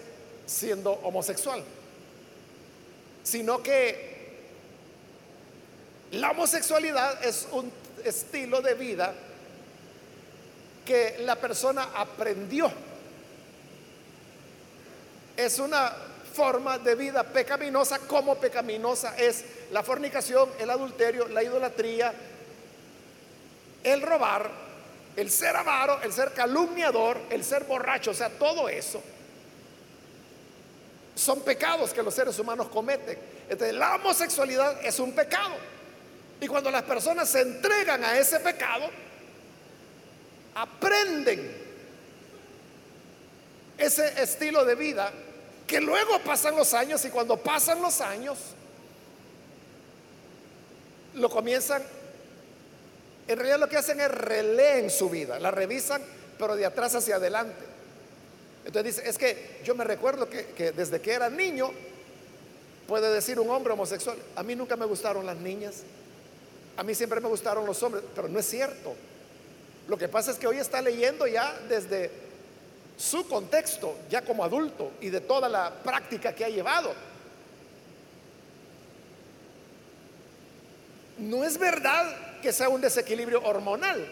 [0.46, 1.62] siendo homosexual,
[3.22, 4.38] sino que
[6.12, 7.70] la homosexualidad es un
[8.02, 9.12] estilo de vida
[10.86, 12.72] que la persona aprendió.
[15.36, 15.94] Es una
[16.28, 22.12] forma de vida pecaminosa como pecaminosa es la fornicación, el adulterio, la idolatría,
[23.82, 24.50] el robar,
[25.16, 29.02] el ser avaro, el ser calumniador, el ser borracho, o sea, todo eso
[31.18, 33.18] son pecados que los seres humanos cometen.
[33.48, 35.56] Entonces, la homosexualidad es un pecado.
[36.40, 38.88] Y cuando las personas se entregan a ese pecado,
[40.54, 41.68] aprenden
[43.76, 45.12] ese estilo de vida
[45.68, 48.38] que luego pasan los años y cuando pasan los años,
[51.14, 51.82] lo comienzan,
[53.28, 56.02] en realidad lo que hacen es releen su vida, la revisan
[56.38, 57.64] pero de atrás hacia adelante.
[58.64, 61.70] Entonces dice, es que yo me recuerdo que, que desde que era niño,
[62.86, 65.82] puede decir un hombre homosexual, a mí nunca me gustaron las niñas,
[66.76, 68.94] a mí siempre me gustaron los hombres, pero no es cierto.
[69.86, 72.27] Lo que pasa es que hoy está leyendo ya desde
[72.98, 76.92] su contexto, ya como adulto, y de toda la práctica que ha llevado.
[81.18, 84.04] No es verdad que sea un desequilibrio hormonal,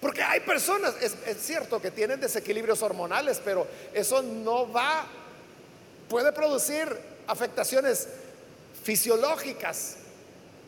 [0.00, 5.06] porque hay personas, es, cierto que tienen desequilibrios hormonales, pero eso no va,
[6.08, 6.86] puede producir
[7.26, 8.06] afectaciones
[8.84, 9.96] fisiológicas,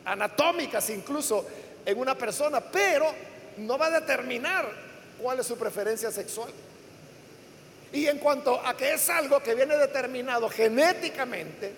[0.03, 1.45] anatómicas incluso
[1.85, 3.13] en una persona, pero
[3.57, 4.69] no va a determinar
[5.21, 6.51] cuál es su preferencia sexual.
[7.93, 11.73] Y en cuanto a que es algo que viene determinado genéticamente,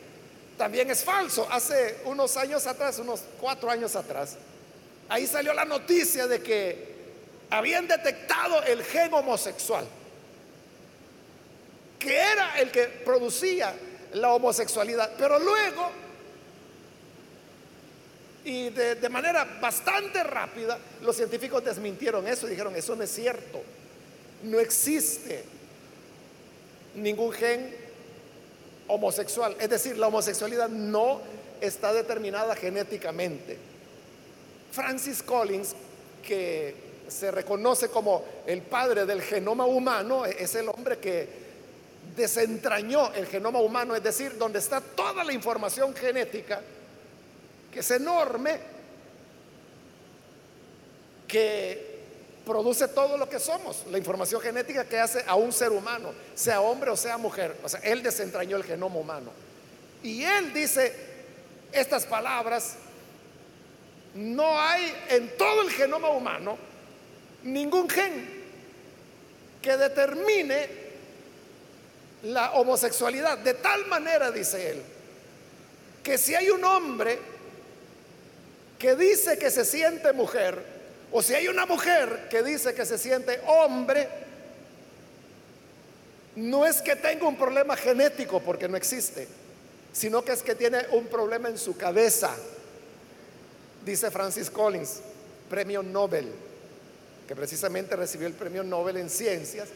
[0.58, 1.48] también es falso.
[1.50, 4.36] Hace unos años atrás, unos cuatro años atrás,
[5.08, 6.90] ahí salió la noticia de que
[7.50, 9.86] habían detectado el gen homosexual,
[11.98, 13.74] que era el que producía
[14.14, 15.12] la homosexualidad.
[15.18, 15.92] Pero luego,
[18.44, 23.62] y de, manera bastante rápida, los científicos desmintieron eso y dijeron, eso no es cierto.
[24.44, 25.44] No existe
[26.96, 27.76] ningún gen
[28.88, 29.56] homosexual.
[29.60, 31.22] Es decir, la homosexualidad no
[31.62, 33.58] está determinada genéticamente.
[34.72, 35.76] Francis Collins,
[36.24, 41.28] que se reconoce como el padre del genoma humano, es el hombre que
[42.16, 46.62] desentrañó el genoma humano, es decir, donde está toda la información genética,
[47.72, 48.60] que es enorme,
[51.28, 51.89] que
[52.50, 56.62] produce todo lo que somos, la información genética que hace a un ser humano, sea
[56.62, 57.56] hombre o sea mujer.
[57.64, 59.30] O sea, él desentrañó el genoma humano.
[60.02, 60.92] Y él dice
[61.72, 62.74] estas palabras,
[64.16, 66.58] no hay en todo el genoma humano
[67.44, 68.28] ningún gen
[69.62, 70.68] que determine
[72.24, 73.38] la homosexualidad.
[73.38, 74.82] De tal manera, dice él,
[76.02, 77.20] que si hay un hombre
[78.80, 80.79] que dice que se siente mujer,
[81.12, 84.08] o si hay una mujer que dice que se siente hombre,
[86.36, 89.28] no es que tenga un problema genético porque no existe,
[89.92, 92.36] sino que es que tiene un problema en su cabeza,
[93.84, 95.02] dice Francis Collins,
[95.50, 96.32] premio Nobel,
[97.28, 99.70] que precisamente recibió el premio Nobel en ciencias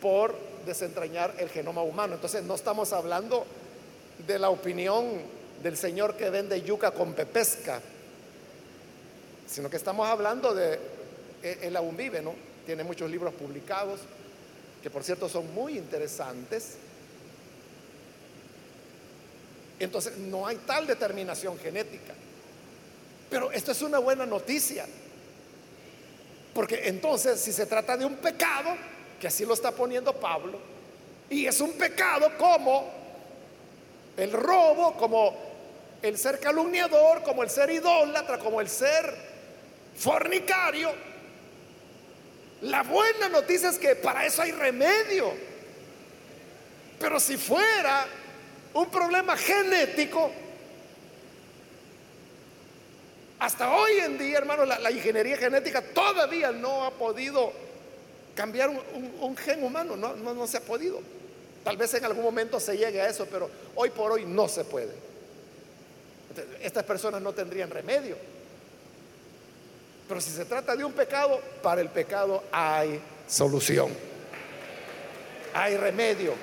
[0.00, 0.34] por
[0.66, 2.14] desentrañar el genoma humano.
[2.14, 3.46] Entonces no estamos hablando
[4.26, 5.06] de la opinión
[5.62, 7.80] del señor que vende yuca con pepesca,
[9.50, 10.78] sino que estamos hablando de,
[11.42, 12.34] e, él aún vive, ¿no?
[12.64, 14.00] Tiene muchos libros publicados,
[14.82, 16.76] que por cierto son muy interesantes.
[19.78, 22.14] Entonces no hay tal determinación genética.
[23.28, 24.86] Pero esto es una buena noticia.
[26.54, 28.76] Porque entonces si se trata de un pecado,
[29.20, 30.58] que así lo está poniendo Pablo,
[31.28, 32.88] y es un pecado como
[34.16, 35.36] el robo, como
[36.02, 39.29] el ser calumniador, como el ser idólatra, como el ser
[39.96, 40.90] fornicario.
[42.62, 45.32] La buena noticia es que para eso hay remedio.
[46.98, 48.06] Pero si fuera
[48.74, 50.30] un problema genético,
[53.40, 57.52] hasta hoy en día, hermano, la, ingeniería genética todavía no ha podido
[58.34, 61.00] cambiar un, gen humano, no, no, se ha podido.
[61.64, 64.64] Tal vez en algún momento se llegue a eso, pero hoy por hoy no se
[64.64, 64.92] puede.
[66.60, 68.16] Estas personas no tendrían remedio.
[70.10, 73.96] Pero si se trata de un pecado, para el pecado hay solución.
[75.54, 76.34] Hay remedio.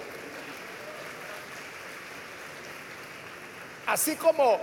[3.88, 4.58] Así como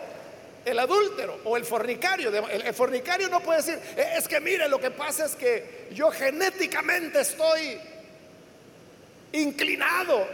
[0.65, 2.31] el adúltero o el fornicario.
[2.49, 6.11] El, fornicario no puede decir, eh, es que mire, lo que pasa es que yo
[6.11, 7.79] genéticamente estoy
[9.33, 10.27] inclinado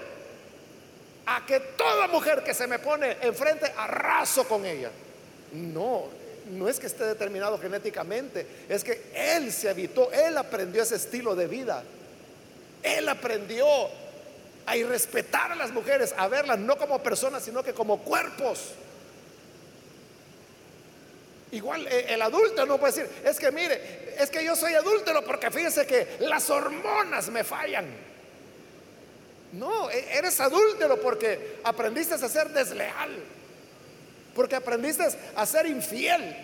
[1.26, 4.92] a que toda mujer que se me pone enfrente arraso con ella.
[5.54, 6.19] No,
[6.50, 11.34] no es que esté determinado genéticamente, es que él se habitó, él aprendió ese estilo
[11.34, 11.82] de vida.
[12.82, 13.66] Él aprendió
[14.66, 18.72] a respetar a las mujeres, a verlas no como personas, sino que como cuerpos.
[21.52, 25.24] Igual eh, el adúltero no puede decir, es que mire, es que yo soy adúltero
[25.24, 27.86] porque fíjese que las hormonas me fallan.
[29.52, 33.10] No, e, eres adúltero porque aprendiste a ser desleal,
[34.34, 36.36] porque aprendiste a ser infiel.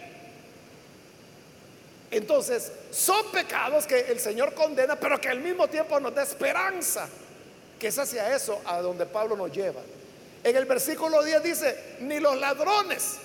[2.10, 7.08] Entonces, son pecados que el Señor condena, pero que al mismo tiempo nos da esperanza,
[7.78, 9.80] que es hacia eso a donde Pablo nos lleva.
[10.44, 13.16] En el versículo 10 dice, ni los ladrones,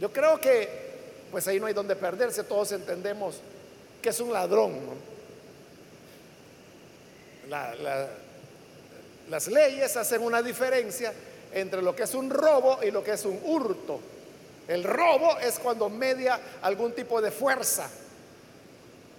[0.00, 0.88] yo creo que
[1.30, 3.40] pues ahí no hay donde perderse, todos entendemos
[4.00, 4.78] que es un ladrón.
[9.28, 11.12] las leyes hacen una diferencia
[11.52, 14.00] entre lo que es un robo y lo que es un hurto.
[14.66, 17.88] El robo es cuando media algún tipo de fuerza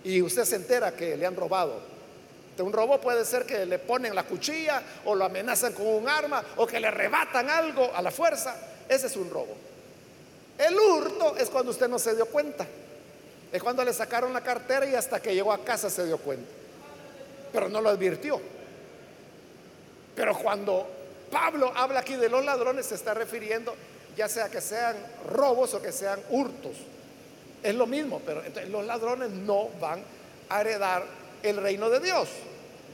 [0.03, 1.81] y usted se entera que le han robado.
[2.59, 6.43] un robo puede ser que le ponen la cuchilla o lo amenazan con un arma
[6.57, 8.55] o que le arrebatan algo a la fuerza.
[8.87, 9.55] Ese es un robo.
[10.57, 12.67] El hurto es cuando usted no se dio cuenta.
[13.51, 16.51] Es cuando le sacaron la cartera y hasta que llegó a casa se dio cuenta.
[17.51, 18.39] Pero no lo advirtió.
[20.15, 20.98] Pero cuando
[21.31, 23.75] Pablo habla aquí de los ladrones, se está refiriendo
[24.19, 24.97] ya sea que sean
[25.29, 26.75] robos o que sean hurtos.
[27.63, 30.03] Es lo mismo, pero los ladrones no van
[30.49, 31.05] a heredar
[31.41, 32.27] el reino de Dios.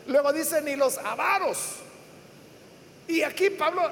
[0.06, 1.58] Luego dice, ni los avaros.
[3.08, 3.90] Y aquí Pablo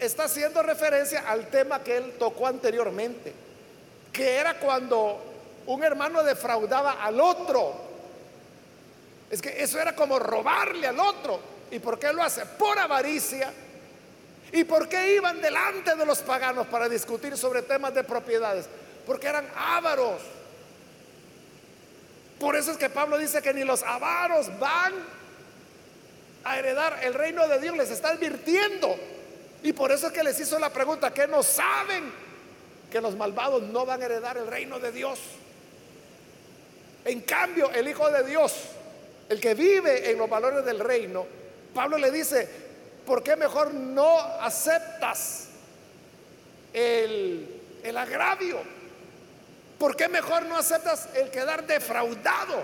[0.00, 3.32] está haciendo referencia al tema que él tocó anteriormente,
[4.12, 5.20] que era cuando
[5.66, 7.74] un hermano defraudaba al otro.
[9.30, 11.38] Es que eso era como robarle al otro.
[11.70, 12.44] ¿Y por qué lo hace?
[12.44, 13.52] Por avaricia
[14.52, 18.66] ¿Y por qué iban delante de los paganos para discutir sobre temas de propiedades?
[19.06, 20.20] Porque eran ávaros.
[22.38, 24.92] Por eso es que Pablo dice que ni los avaros van
[26.44, 28.94] a heredar el reino de Dios, les está advirtiendo.
[29.62, 32.12] Y por eso es que les hizo la pregunta, que no saben
[32.90, 35.18] que los malvados no van a heredar el reino de Dios.
[37.04, 38.54] En cambio, el Hijo de Dios,
[39.28, 41.24] el que vive en los valores del reino,
[41.74, 42.48] Pablo le dice,
[43.06, 45.48] ¿por qué mejor no aceptas
[46.72, 48.60] el, el agravio?
[49.78, 52.62] ¿Por qué mejor no aceptas el quedar defraudado?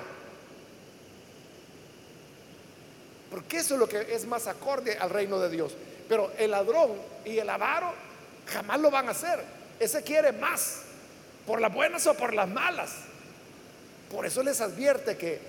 [3.31, 5.73] Porque eso es lo que es más acorde al reino de Dios.
[6.09, 6.93] Pero el ladrón
[7.25, 7.93] y el avaro
[8.47, 9.43] jamás lo van a hacer.
[9.79, 10.83] Ese quiere más,
[11.47, 12.93] por las buenas o por las malas.
[14.11, 15.41] Por eso les advierte que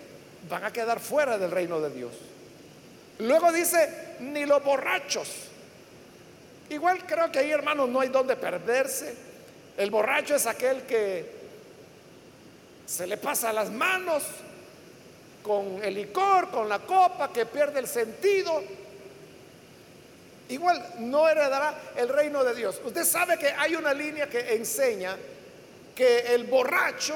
[0.49, 2.13] van a quedar fuera del reino de Dios.
[3.19, 3.89] Luego dice,
[4.19, 5.29] ni los borrachos.
[6.69, 9.15] Igual creo que ahí, hermanos, no hay donde perderse.
[9.77, 11.39] El borracho es aquel que
[12.85, 14.23] se le pasa las manos
[15.41, 18.61] con el licor, con la copa, que pierde el sentido.
[20.49, 22.81] Igual no heredará el reino de Dios.
[22.83, 25.15] Usted sabe que hay una línea que enseña
[25.95, 27.15] que el borracho,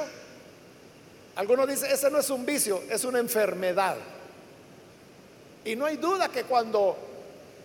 [1.36, 3.98] algunos dicen, ese no es un vicio, es una enfermedad.
[5.66, 6.98] Y no hay duda que cuando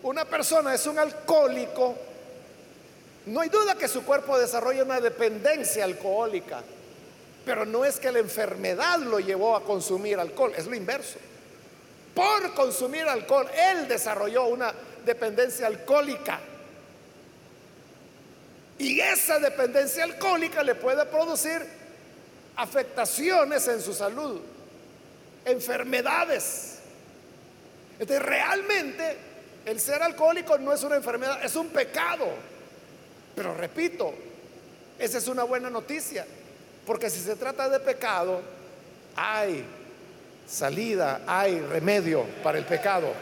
[0.03, 1.95] una persona es un alcohólico,
[3.25, 6.63] no hay duda que su cuerpo desarrolla una dependencia alcohólica,
[7.45, 11.19] pero no es que la enfermedad lo llevó a consumir alcohol, es lo inverso.
[12.15, 14.73] Por consumir alcohol, él desarrolló una
[15.05, 16.39] dependencia alcohólica.
[18.77, 21.61] Y esa dependencia alcohólica le puede producir
[22.55, 24.39] afectaciones en su salud,
[25.45, 26.78] enfermedades.
[27.99, 29.17] Entonces, realmente
[29.65, 32.27] el ser alcohólico no es una enfermedad, es un pecado.
[33.35, 34.13] Pero repito,
[34.97, 36.25] esa es una buena noticia,
[36.85, 38.41] porque si se trata de pecado,
[39.15, 39.65] hay
[40.47, 43.13] salida, hay remedio para el pecado.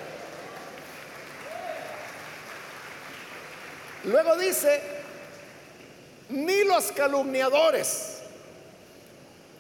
[4.06, 4.82] Luego dice,
[6.30, 8.20] ni los calumniadores.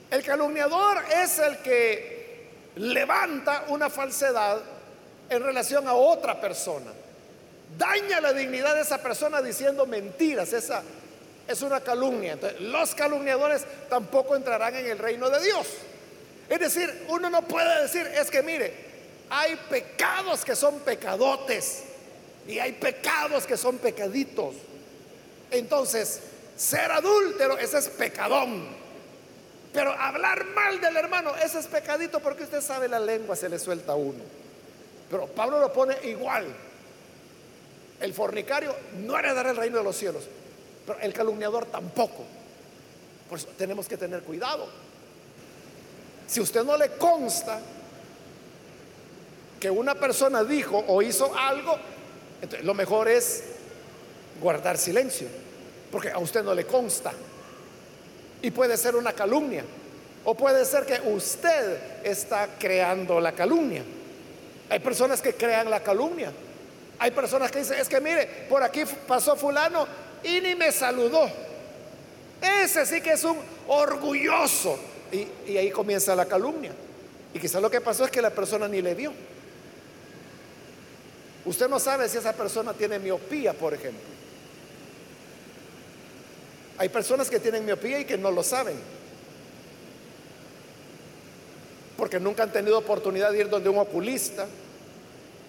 [0.10, 4.77] El calumniador es el que levanta una falsedad
[5.30, 6.92] en relación a otra persona.
[7.78, 10.54] Daña la dignidad de esa persona diciendo mentiras.
[10.54, 10.84] Esa
[11.48, 12.38] es una calumnia.
[12.60, 15.68] los calumniadores tampoco entrarán en el reino de Dios.
[16.50, 18.74] Es decir, uno no puede decir, es que mire,
[19.30, 21.84] hay pecados que son pecadotes
[22.48, 24.56] y hay pecados que son pecaditos.
[25.52, 26.22] Entonces,
[26.56, 28.68] ser adúltero, ese es pecadón.
[29.74, 33.60] Pero hablar mal del hermano, ese es pecadito porque usted sabe la lengua se le
[33.60, 34.24] suelta a uno.
[35.10, 36.46] Pero Pablo lo pone igual.
[38.00, 40.24] El fornicario no heredará el reino de los cielos,
[40.86, 42.24] pero el calumniador tampoco.
[43.30, 44.68] Por eso tenemos que tener cuidado.
[46.28, 47.60] Si usted no le consta
[49.60, 51.78] que una persona dijo o hizo algo,
[52.42, 53.44] entonces lo mejor es
[54.40, 55.28] guardar silencio,
[55.92, 57.12] porque a usted no le consta.
[58.42, 59.64] Y puede ser una calumnia,
[60.26, 63.84] o puede ser que usted está creando la calumnia.
[64.70, 66.32] Hay personas que crean la calumnia.
[67.00, 69.88] Hay personas que dicen, es que mire, por aquí pasó fulano
[70.24, 71.30] y ni me saludó.
[72.42, 73.38] Ese sí que es un
[73.68, 74.78] orgulloso.
[75.12, 76.72] Y, ahí comienza la calumnia.
[77.34, 79.14] Y quizás lo que pasó es que la persona ni le vio.
[81.46, 84.02] Usted no sabe si esa persona tiene miopía, por ejemplo.
[86.78, 88.76] Hay personas que tienen miopía y que no lo saben.
[91.98, 94.48] Porque nunca han tenido oportunidad de ir donde un oculista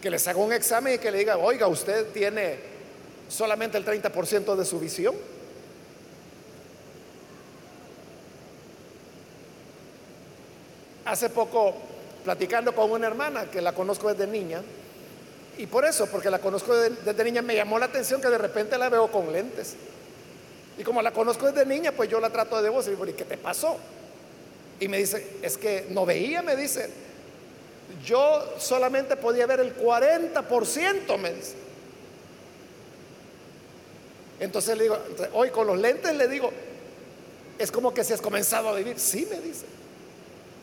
[0.00, 2.56] que les haga un examen y que le diga, oiga, usted tiene
[3.28, 5.14] solamente el 30% de su visión.
[11.04, 11.74] Hace poco,
[12.24, 14.62] platicando con una hermana que la conozco desde niña,
[15.58, 18.78] y por eso, porque la conozco desde, niña, me llamó la atención que de repente
[18.78, 19.74] la veo con lentes.
[20.78, 23.12] Y como la conozco desde niña, pues yo la trato de voz y digo, ¿y
[23.12, 23.76] qué te pasó?
[24.80, 26.90] Y me dice, es que no veía, me dice.
[28.04, 31.54] Yo solamente podía ver el 40%, me dice.
[34.40, 34.98] Entonces le digo,
[35.32, 36.52] hoy con los lentes le digo,
[37.58, 38.98] es como que si has comenzado a vivir.
[38.98, 39.66] Sí, me dice.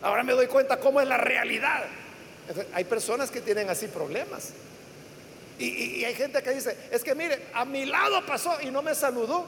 [0.01, 1.84] Ahora me doy cuenta cómo es la realidad.
[2.74, 4.51] hay personas que tienen así problemas.
[5.59, 8.82] Y, y, hay gente que dice, es que mire, a mi lado pasó y no
[8.82, 9.45] me saludó.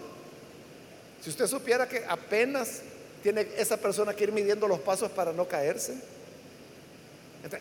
[1.21, 2.81] Si usted supiera que apenas
[3.23, 5.95] tiene esa persona que ir midiendo los pasos para no caerse.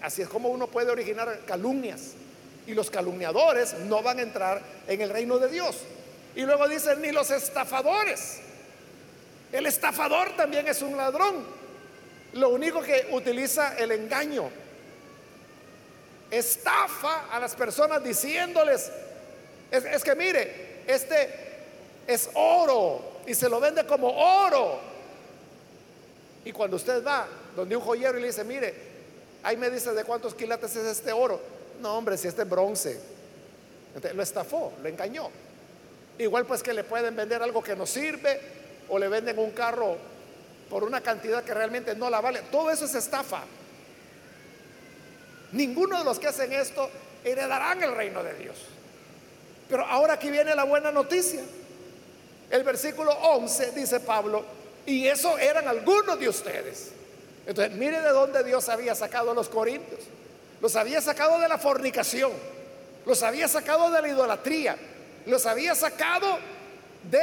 [0.02, 2.12] así es como uno puede originar calumnias.
[2.66, 5.76] Y los calumniadores no van a entrar en el reino de Dios.
[6.34, 8.40] Y luego dicen, ni los estafadores.
[9.52, 11.44] El estafador también es un ladrón.
[12.34, 14.50] Lo único que utiliza el engaño.
[16.30, 18.90] Estafa a las personas diciéndoles,
[19.70, 21.30] es, que mire, este
[22.06, 24.95] es oro y se lo vende como oro.
[26.56, 28.74] Cuando usted va donde un joyero y le dice, mire,
[29.42, 31.40] ahí me dice de cuántos quilates es este oro.
[31.80, 32.98] No, hombre, si este es bronce.
[34.14, 35.28] lo estafó, lo engañó.
[36.18, 38.40] Igual pues que le pueden vender algo que no sirve
[38.88, 39.96] o le venden un carro
[40.70, 42.40] por una cantidad que realmente no la vale.
[42.50, 43.42] Todo eso es estafa.
[45.52, 46.88] Ninguno de los que hacen esto
[47.22, 48.56] heredarán el reino de Dios.
[49.68, 51.42] Pero ahora aquí viene la buena noticia.
[52.50, 54.44] El versículo 11 dice Pablo,
[54.86, 56.92] y eso eran algunos de ustedes.
[57.46, 60.00] Entonces, mire de dónde Dios había sacado a los corintios.
[60.60, 62.32] Los había sacado de la fornicación,
[63.04, 64.76] los había sacado de la idolatría,
[65.26, 66.38] los había sacado
[67.02, 67.20] del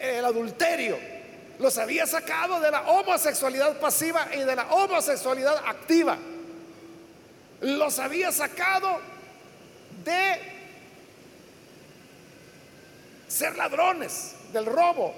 [0.00, 0.98] de, adulterio,
[1.58, 6.18] los había sacado de la homosexualidad pasiva y de la homosexualidad activa.
[7.60, 8.98] Los había sacado
[10.04, 10.40] de
[13.28, 15.14] ser ladrones, del robo,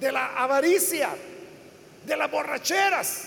[0.00, 1.10] de la avaricia,
[2.04, 3.24] de las borracheras,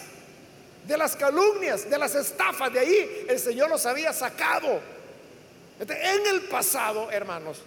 [0.87, 2.71] de las calumnias, de las estafas.
[2.71, 4.79] De ahí el Señor los había sacado.
[5.79, 7.59] En el pasado, hermanos,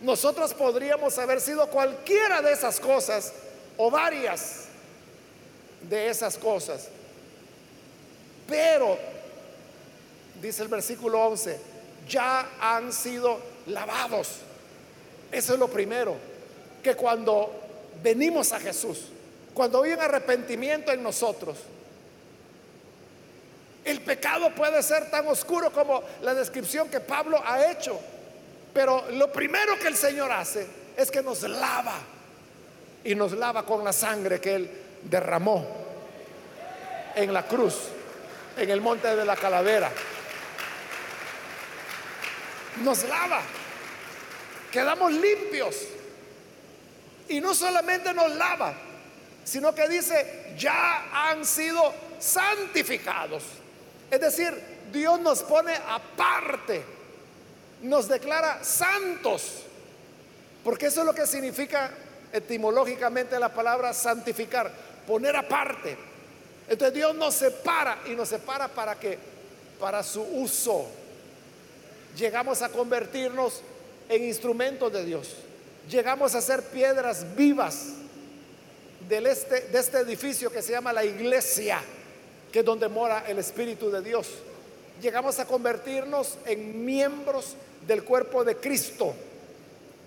[0.00, 3.32] nosotros podríamos haber sido cualquiera de esas cosas
[3.76, 4.64] o varias
[5.88, 6.88] de esas cosas.
[8.46, 8.98] Pero,
[10.40, 11.58] dice el versículo 11,
[12.08, 14.28] ya han sido lavados.
[15.32, 16.16] Eso es lo primero,
[16.82, 17.63] que cuando
[18.02, 19.06] venimos a Jesús,
[19.52, 21.58] cuando hay un arrepentimiento en nosotros,
[23.84, 28.00] el pecado puede ser tan oscuro como la descripción que Pablo ha hecho.
[28.72, 30.66] Pero lo primero que el Señor hace
[30.96, 31.98] es que nos lava.
[33.04, 34.70] Y nos lava con la sangre que Él
[35.02, 35.66] derramó
[37.14, 37.74] en la cruz,
[38.56, 39.90] en el monte de la calavera.
[42.82, 43.42] Nos lava.
[44.72, 45.76] Quedamos limpios.
[47.28, 48.74] Y no solamente nos lava,
[49.44, 53.42] sino que dice, ya han sido santificados.
[54.10, 54.54] Es decir,
[54.92, 56.82] Dios nos pone aparte,
[57.82, 59.62] nos declara santos,
[60.62, 61.90] porque eso es lo que significa
[62.32, 64.70] etimológicamente la palabra santificar,
[65.06, 65.96] poner aparte.
[66.68, 69.18] Entonces Dios nos separa y nos separa para que,
[69.78, 70.86] para su uso,
[72.16, 73.60] llegamos a convertirnos
[74.08, 75.36] en instrumentos de Dios
[75.90, 77.86] llegamos a ser piedras vivas
[79.08, 81.80] del este, de este edificio que se llama la iglesia,
[82.52, 84.28] que es donde mora el Espíritu de Dios.
[85.00, 87.56] Llegamos a convertirnos en miembros
[87.86, 89.14] del cuerpo de Cristo,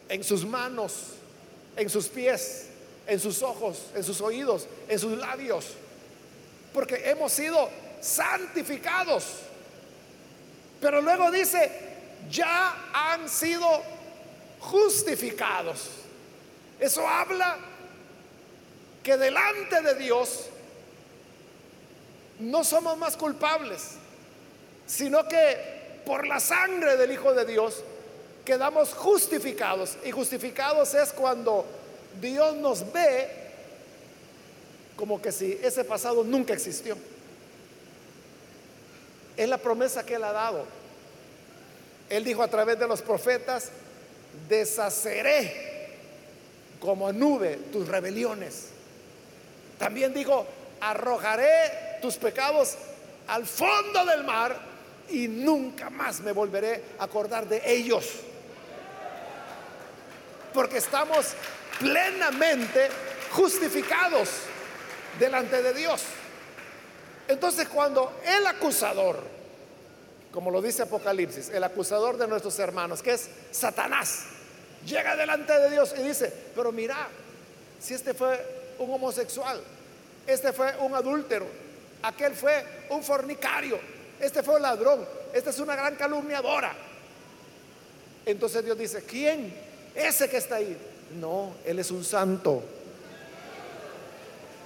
[0.10, 0.94] en sus manos,
[1.76, 2.68] en sus pies,
[3.06, 5.66] en sus ojos, en sus oídos, en sus labios,
[6.74, 7.70] porque hemos sido
[8.02, 9.26] santificados.
[10.82, 11.72] Pero luego dice,
[12.30, 13.68] ya han sido
[14.60, 15.90] justificados.
[16.80, 17.58] Eso habla
[19.04, 20.48] que delante de Dios
[22.40, 23.92] no somos más culpables,
[24.86, 27.84] sino que por la sangre del Hijo de Dios
[28.46, 29.98] quedamos justificados.
[30.06, 31.66] Y justificados es cuando
[32.22, 33.30] Dios nos ve
[34.96, 36.98] como que si ese pasado nunca existió.
[39.36, 40.66] Es la promesa que Él ha dado.
[42.10, 43.70] Él dijo a través de los profetas,
[44.48, 45.68] deshaceré
[46.80, 48.70] como nube tus rebeliones.
[49.78, 50.46] También dijo,
[50.80, 52.76] arrojaré tus pecados
[53.28, 54.60] al fondo del mar
[55.10, 58.06] y nunca más me volveré a acordar de ellos.
[60.54, 61.34] Porque estamos
[61.80, 62.90] plenamente
[63.32, 64.30] justificados
[65.20, 66.04] delante de Dios.
[67.28, 69.37] Entonces cuando el acusador,
[70.32, 74.26] como lo dice Apocalipsis, el acusador de nuestros hermanos, que es Satanás,
[74.86, 77.08] llega delante de Dios y dice, pero mira,
[77.80, 79.62] si este fue un homosexual,
[80.26, 81.48] este fue un adúltero,
[82.04, 83.80] aquel fue un fornicario,
[84.20, 86.74] este fue un ladrón, esta es una gran calumniadora.
[88.26, 89.54] Entonces Dios dice, ¿quién?
[89.96, 90.78] Ese que está ahí.
[91.20, 92.62] No, Él es un santo.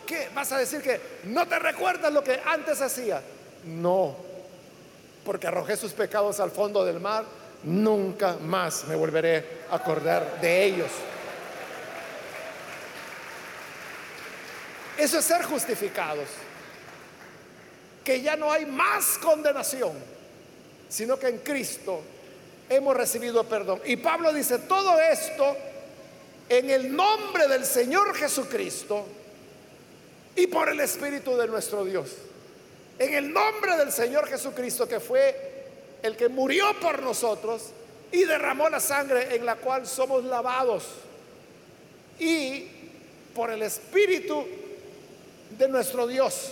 [0.05, 0.29] ¿Qué?
[0.33, 3.21] ¿Vas a decir que no te recuerdas lo que antes hacía?
[3.65, 4.15] No,
[5.25, 7.25] porque arrojé sus pecados al fondo del mar,
[7.63, 10.89] nunca más me volveré a acordar de ellos.
[14.97, 16.27] Eso es ser justificados.
[18.03, 19.93] Que ya no hay más condenación,
[20.89, 22.01] sino que en Cristo
[22.67, 23.81] hemos recibido perdón.
[23.85, 25.55] Y Pablo dice, todo esto
[26.49, 29.05] en el nombre del Señor Jesucristo
[30.35, 32.09] y por el Espíritu de nuestro Dios.
[33.01, 35.35] En el nombre del Señor Jesucristo, que fue
[36.03, 37.71] el que murió por nosotros
[38.11, 40.83] y derramó la sangre en la cual somos lavados.
[42.19, 42.67] Y
[43.33, 44.45] por el Espíritu
[45.57, 46.51] de nuestro Dios,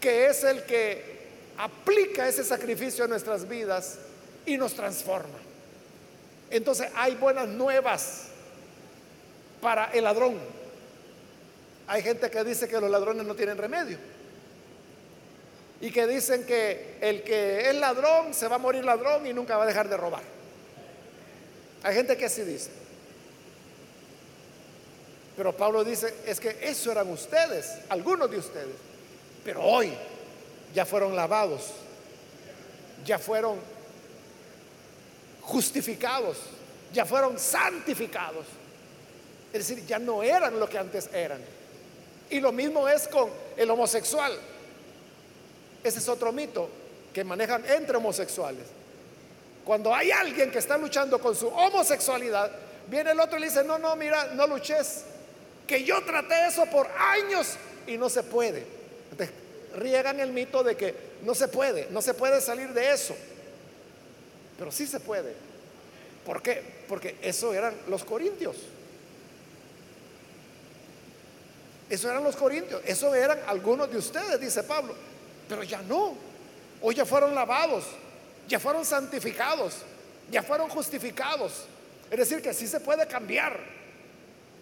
[0.00, 3.98] que es el que aplica ese sacrificio a nuestras vidas
[4.46, 5.38] y nos transforma.
[6.48, 8.28] Entonces hay buenas nuevas
[9.60, 10.38] para el ladrón.
[11.86, 13.98] Hay gente que dice que los ladrones no tienen remedio.
[15.80, 19.56] Y que dicen que el que es ladrón se va a morir ladrón y nunca
[19.56, 20.22] va a dejar de robar.
[21.82, 22.70] Hay gente que así dice.
[25.36, 28.76] Pero Pablo dice, es que eso eran ustedes, algunos de ustedes.
[29.42, 29.90] Pero hoy
[30.74, 31.70] ya fueron lavados,
[33.06, 33.58] ya fueron
[35.40, 36.36] justificados,
[36.92, 38.44] ya fueron santificados.
[39.52, 41.40] Es decir, ya no eran lo que antes eran.
[42.28, 44.38] Y lo mismo es con el homosexual.
[45.82, 46.68] Ese es otro mito
[47.12, 48.64] que manejan entre homosexuales.
[49.64, 52.50] Cuando hay alguien que está luchando con su homosexualidad,
[52.88, 55.04] viene el otro y le dice, no, no, mira, no luches,
[55.66, 57.54] que yo traté eso por años
[57.86, 58.66] y no se puede.
[59.10, 59.34] Entonces,
[59.76, 63.14] riegan el mito de que no se puede, no se puede salir de eso.
[64.58, 65.34] Pero sí se puede.
[66.24, 66.62] ¿Por qué?
[66.88, 68.56] Porque eso eran los corintios.
[71.88, 72.82] Eso eran los corintios.
[72.84, 74.94] Eso eran algunos de ustedes, dice Pablo.
[75.50, 76.14] Pero ya no.
[76.80, 77.84] Hoy ya fueron lavados,
[78.48, 79.78] ya fueron santificados,
[80.30, 81.64] ya fueron justificados.
[82.08, 83.58] Es decir, que sí se puede cambiar.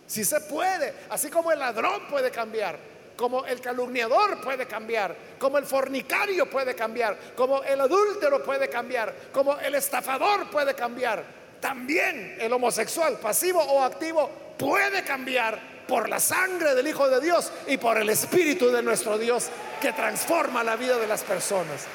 [0.07, 2.79] Si se puede, así como el ladrón puede cambiar,
[3.17, 9.15] como el calumniador puede cambiar, como el fornicario puede cambiar, como el adúltero puede cambiar,
[9.31, 11.23] como el estafador puede cambiar,
[11.61, 17.51] también el homosexual, pasivo o activo, puede cambiar por la sangre del Hijo de Dios
[17.67, 19.47] y por el Espíritu de nuestro Dios
[19.81, 21.87] que transforma la vida de las personas.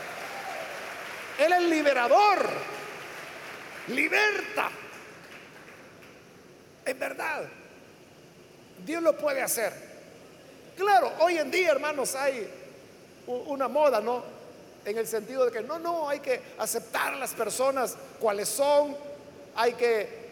[1.38, 2.50] Él es liberador,
[3.90, 4.70] liberta.
[6.86, 7.44] En verdad.
[8.84, 9.72] Dios lo puede hacer.
[10.76, 12.50] Claro, hoy en día, hermanos, hay
[13.28, 14.24] una moda, ¿no?
[14.84, 18.98] En el sentido de que no, no, hay que aceptar a las personas cuales son,
[19.56, 20.24] hay que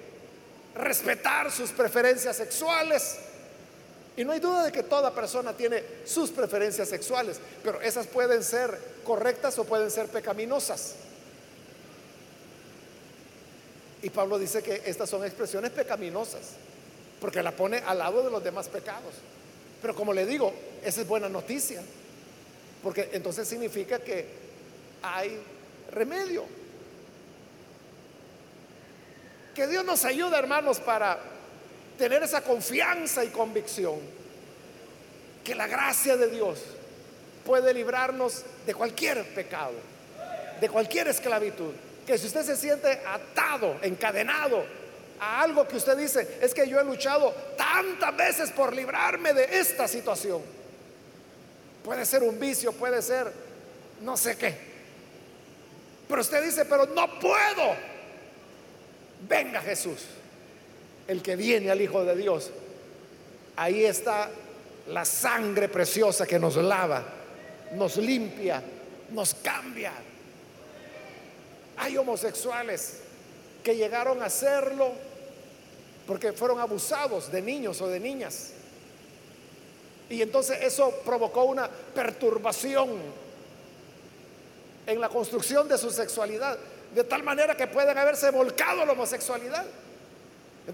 [0.75, 3.19] respetar sus preferencias sexuales.
[4.17, 8.43] Y no hay duda de que toda persona tiene sus preferencias sexuales, pero esas pueden
[8.43, 10.95] ser correctas o pueden ser pecaminosas.
[14.01, 16.55] Y Pablo dice que estas son expresiones pecaminosas
[17.21, 19.13] porque la pone al lado de los demás pecados.
[19.81, 20.51] Pero como le digo,
[20.83, 21.81] esa es buena noticia,
[22.83, 24.25] porque entonces significa que
[25.03, 25.39] hay
[25.91, 26.45] remedio.
[29.53, 31.19] Que Dios nos ayude, hermanos, para
[32.01, 33.99] tener esa confianza y convicción
[35.43, 36.57] que la gracia de Dios
[37.45, 39.73] puede librarnos de cualquier pecado,
[40.59, 41.71] de cualquier esclavitud.
[42.07, 44.65] Que si usted se siente atado, encadenado,
[45.19, 49.59] a algo que usted dice, es que yo he luchado tantas veces por librarme de
[49.59, 50.41] esta situación.
[51.83, 53.31] Puede ser un vicio, puede ser
[54.01, 54.55] no sé qué.
[56.07, 57.75] Pero usted dice, pero no puedo.
[59.29, 59.99] Venga Jesús,
[61.11, 62.49] el que viene al Hijo de Dios.
[63.57, 64.29] Ahí está
[64.87, 67.03] la sangre preciosa que nos lava,
[67.73, 68.63] nos limpia,
[69.11, 69.91] nos cambia.
[71.75, 73.01] Hay homosexuales
[73.61, 74.93] que llegaron a hacerlo
[76.07, 78.53] porque fueron abusados de niños o de niñas.
[80.09, 82.89] Y entonces eso provocó una perturbación
[84.87, 86.57] en la construcción de su sexualidad,
[86.95, 89.65] de tal manera que pueden haberse volcado la homosexualidad.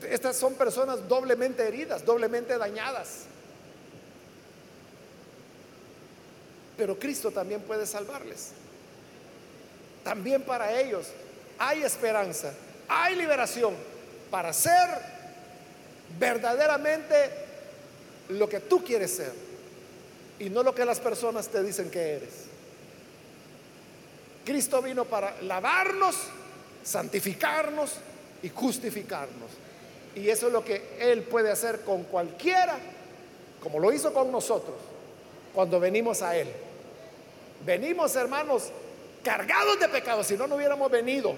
[0.10, 3.24] Estas son personas doblemente heridas, doblemente dañadas.
[6.78, 8.52] Pero Cristo también puede salvarles.
[10.04, 11.08] También para ellos
[11.58, 12.54] hay esperanza,
[12.88, 13.76] hay liberación
[14.30, 14.88] para ser
[16.20, 17.16] verdaderamente
[18.30, 19.34] lo que tú quieres ser
[20.40, 22.34] y no lo que las personas te dicen que eres.
[24.46, 26.16] Cristo vino para lavarnos,
[26.84, 27.96] santificarnos
[28.44, 29.67] y justificarnos.
[30.18, 32.80] Y eso es lo que Él puede hacer con cualquiera,
[33.62, 34.76] como lo hizo con nosotros,
[35.54, 36.48] cuando venimos a Él.
[37.64, 38.72] Venimos, hermanos,
[39.24, 41.36] cargados de pecados, si no, no hubiéramos venido.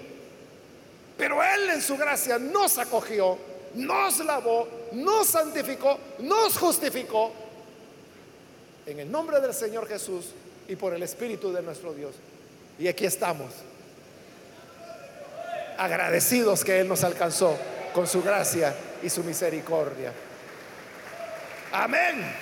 [1.18, 3.38] Pero Él en su gracia nos acogió,
[3.76, 7.34] nos lavó, nos santificó, nos justificó.
[8.86, 10.28] En el nombre del Señor Jesús
[10.70, 12.16] y por el Espíritu de nuestro Dios.
[12.80, 13.52] Y aquí estamos,
[15.78, 17.58] agradecidos que Él nos alcanzó
[17.94, 20.14] con su gracia y su misericordia.
[21.72, 22.36] Amén.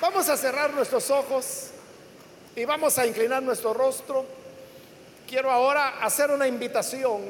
[0.00, 1.70] Vamos a cerrar nuestros ojos
[2.54, 4.24] y vamos a inclinar nuestro rostro.
[5.26, 7.22] Quiero ahora hacer una invitación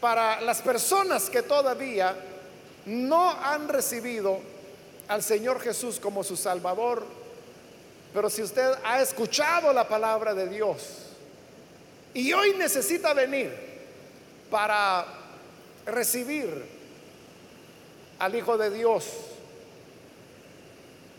[0.00, 2.14] para las personas que todavía
[2.86, 4.40] no han recibido
[5.08, 7.06] al Señor Jesús como su Salvador.
[8.12, 11.01] Pero si usted ha escuchado la palabra de Dios,
[12.14, 13.50] y hoy necesita venir
[14.50, 15.06] para
[15.86, 16.48] recibir
[18.18, 19.06] al Hijo de Dios.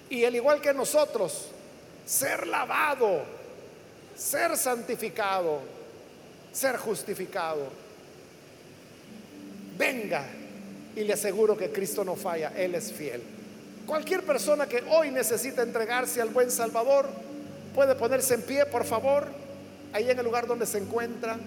[0.10, 1.48] Y al igual que nosotros,
[2.06, 3.24] ser lavado,
[4.16, 5.62] ser santificado,
[6.52, 7.68] ser justificado.
[9.78, 10.28] Venga
[10.96, 13.24] y le aseguro que Cristo no falla, Él es fiel.
[13.88, 17.10] Cualquier persona que hoy necesita entregarse al buen Salvador
[17.74, 19.43] puede ponerse en pie, por favor
[19.94, 21.38] ahí en el lugar donde se encuentra,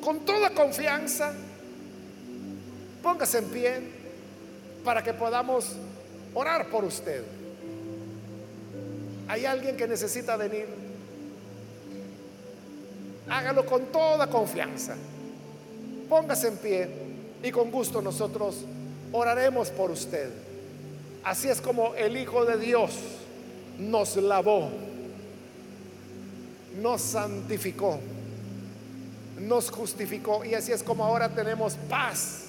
[0.00, 1.32] con toda confianza,
[3.02, 3.80] póngase en pie
[4.84, 5.72] para que podamos
[6.34, 7.24] orar por usted.
[9.26, 10.66] Hay alguien que necesita venir.
[13.28, 14.96] Hágalo con toda confianza.
[16.08, 16.88] Póngase en pie
[17.42, 18.64] y con gusto nosotros
[19.12, 20.30] oraremos por usted.
[21.24, 22.92] Así es como el Hijo de Dios
[23.78, 24.70] nos lavó
[26.80, 27.98] nos santificó,
[29.40, 32.46] nos justificó y así es como ahora tenemos paz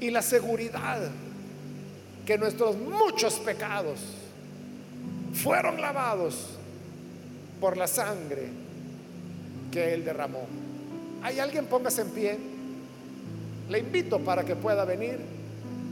[0.00, 1.00] y la seguridad
[2.26, 4.00] que nuestros muchos pecados
[5.32, 6.58] fueron lavados
[7.60, 8.48] por la sangre
[9.70, 10.46] que Él derramó.
[11.22, 11.66] ¿Hay alguien?
[11.66, 12.38] Póngase en pie.
[13.68, 15.18] Le invito para que pueda venir.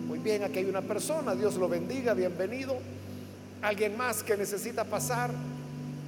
[0.07, 1.35] Muy bien, aquí hay una persona.
[1.35, 2.13] Dios lo bendiga.
[2.15, 2.77] Bienvenido.
[3.63, 5.31] Alguien más que necesita pasar.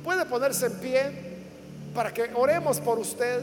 [0.05, 1.11] Puede ponerse en pie
[1.94, 3.40] para que oremos por usted.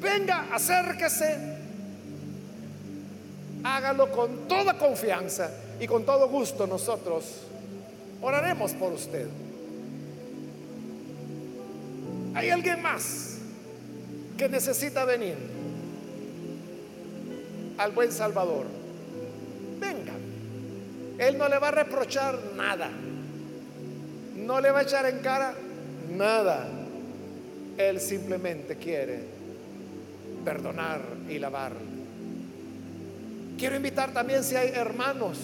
[0.00, 1.58] Venga, acérquese.
[3.62, 7.42] Hágalo con toda confianza y con todo gusto nosotros
[8.22, 9.28] oraremos por usted.
[12.34, 13.36] ¿Hay alguien más
[14.38, 15.36] que necesita venir
[17.76, 18.64] al buen Salvador?
[19.78, 20.14] Venga.
[21.18, 22.90] Él no le va a reprochar nada
[24.50, 25.54] no le va a echar en cara
[26.10, 26.66] nada.
[27.78, 29.20] Él simplemente quiere
[30.44, 31.72] perdonar y lavar.
[33.56, 35.38] Quiero invitar también si hay hermanos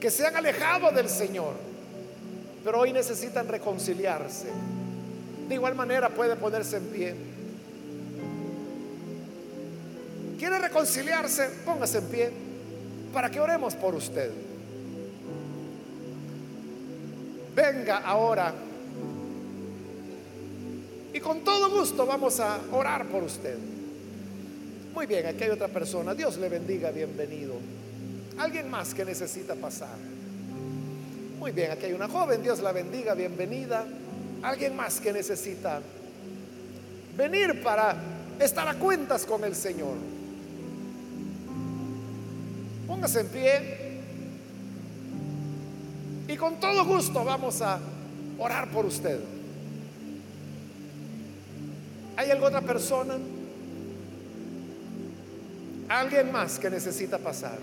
[0.00, 1.52] que se han alejado del Señor,
[2.64, 4.46] pero hoy necesitan reconciliarse.
[5.46, 7.14] De igual manera puede ponerse en pie.
[10.38, 11.50] ¿Quiere reconciliarse?
[11.66, 12.30] Póngase en pie
[13.12, 14.30] para que oremos por usted.
[17.54, 18.52] Venga ahora.
[21.14, 23.56] Y con todo gusto vamos a orar por usted.
[24.94, 26.14] Muy bien, aquí hay otra persona.
[26.14, 27.54] Dios le bendiga, bienvenido.
[28.38, 29.96] Alguien más que necesita pasar.
[31.38, 32.42] Muy bien, aquí hay una joven.
[32.42, 33.84] Dios la bendiga, bienvenida.
[34.42, 35.80] Alguien más que necesita
[37.16, 37.96] venir para
[38.38, 39.96] estar a cuentas con el Señor.
[42.86, 43.81] Póngase en pie.
[46.32, 47.78] Y con todo gusto vamos a
[48.38, 49.20] orar por usted.
[52.16, 53.18] ¿Hay alguna otra persona?
[55.90, 57.58] ¿Alguien más que necesita pasar?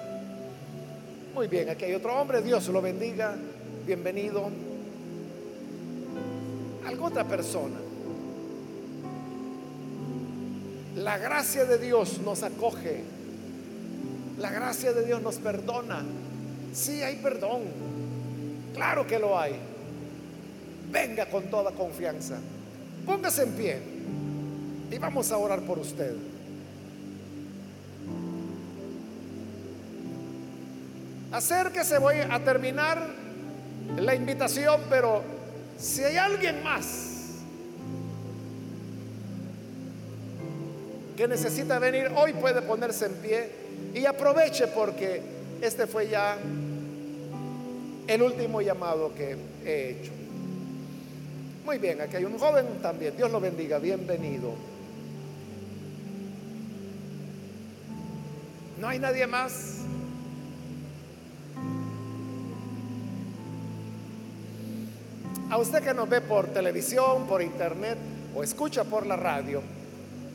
[1.34, 2.44] Muy bien, aquí hay otro hombre.
[2.44, 3.36] Dios lo bendiga.
[3.88, 4.52] Bienvenido.
[6.86, 7.78] ¿Alguna otra persona?
[10.96, 13.02] La gracia de Dios nos acoge.
[14.38, 16.04] La gracia de Dios nos perdona
[16.74, 17.62] Sí, hay perdón.
[18.80, 19.60] Claro que lo hay.
[20.90, 22.38] Venga con toda confianza.
[23.06, 23.78] Póngase en pie
[24.90, 26.16] y vamos a orar por usted.
[31.30, 33.06] Acérquese, voy a terminar
[33.98, 35.24] la invitación, pero
[35.78, 37.34] si hay alguien más
[41.18, 43.52] que necesita venir, hoy puede ponerse en pie
[43.94, 45.22] y aproveche porque
[45.62, 46.38] este fue ya
[48.10, 50.12] el último llamado que he hecho.
[51.64, 53.16] Muy bien, aquí hay un joven también.
[53.16, 54.52] Dios lo bendiga, bienvenido.
[58.80, 59.82] ¿No hay nadie más?
[65.52, 67.98] A usted que nos ve por televisión, por internet
[68.36, 69.62] o escucha por la radio,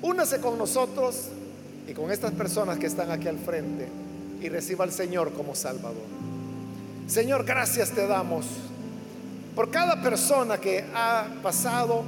[0.03, 1.29] únase con nosotros
[1.89, 3.89] y con estas personas que están aquí al frente
[4.41, 6.24] y reciba al Señor como Salvador.
[7.07, 8.47] Señor, gracias te damos
[9.55, 12.03] por cada persona que ha pasado,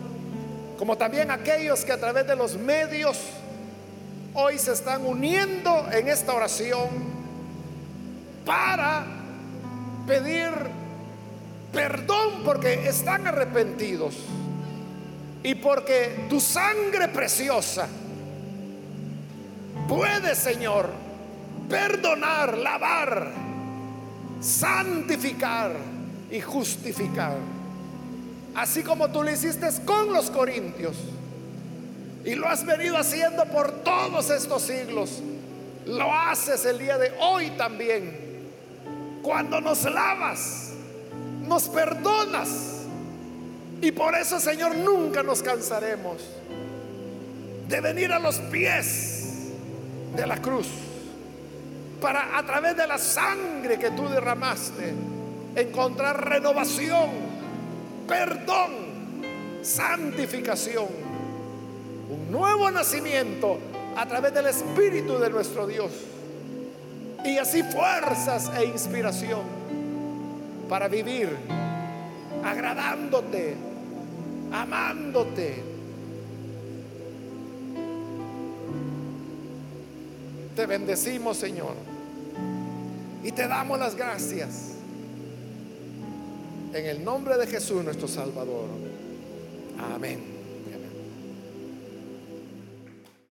[0.78, 3.18] como también aquellos que a través de los medios
[4.32, 6.88] hoy se están uniendo en esta oración
[8.44, 9.04] para
[10.06, 10.50] pedir
[11.72, 14.14] perdón porque están arrepentidos
[15.42, 17.86] y porque tu sangre preciosa
[19.86, 20.88] puede, Señor,
[21.68, 23.45] perdonar, lavar,
[24.46, 25.72] santificar
[26.30, 27.36] y justificar.
[28.54, 30.96] Así como tú lo hiciste con los corintios
[32.24, 35.22] y lo has venido haciendo por todos estos siglos,
[35.84, 38.24] lo haces el día de hoy también.
[39.22, 40.70] Cuando nos lavas,
[41.46, 42.48] nos perdonas.
[43.82, 46.22] Y por eso, Señor, nunca nos cansaremos
[47.68, 49.50] de venir a los pies
[50.16, 50.85] de la cruz
[52.00, 54.94] para a través de la sangre que tú derramaste
[55.54, 57.10] encontrar renovación,
[58.06, 58.72] perdón,
[59.62, 60.86] santificación,
[62.10, 63.58] un nuevo nacimiento
[63.96, 65.90] a través del Espíritu de nuestro Dios
[67.24, 69.42] y así fuerzas e inspiración
[70.68, 71.30] para vivir
[72.44, 73.56] agradándote,
[74.52, 75.65] amándote.
[80.56, 81.74] Te bendecimos, Señor,
[83.22, 84.72] y te damos las gracias.
[86.72, 88.66] En el nombre de Jesús nuestro Salvador.
[89.94, 90.35] Amén.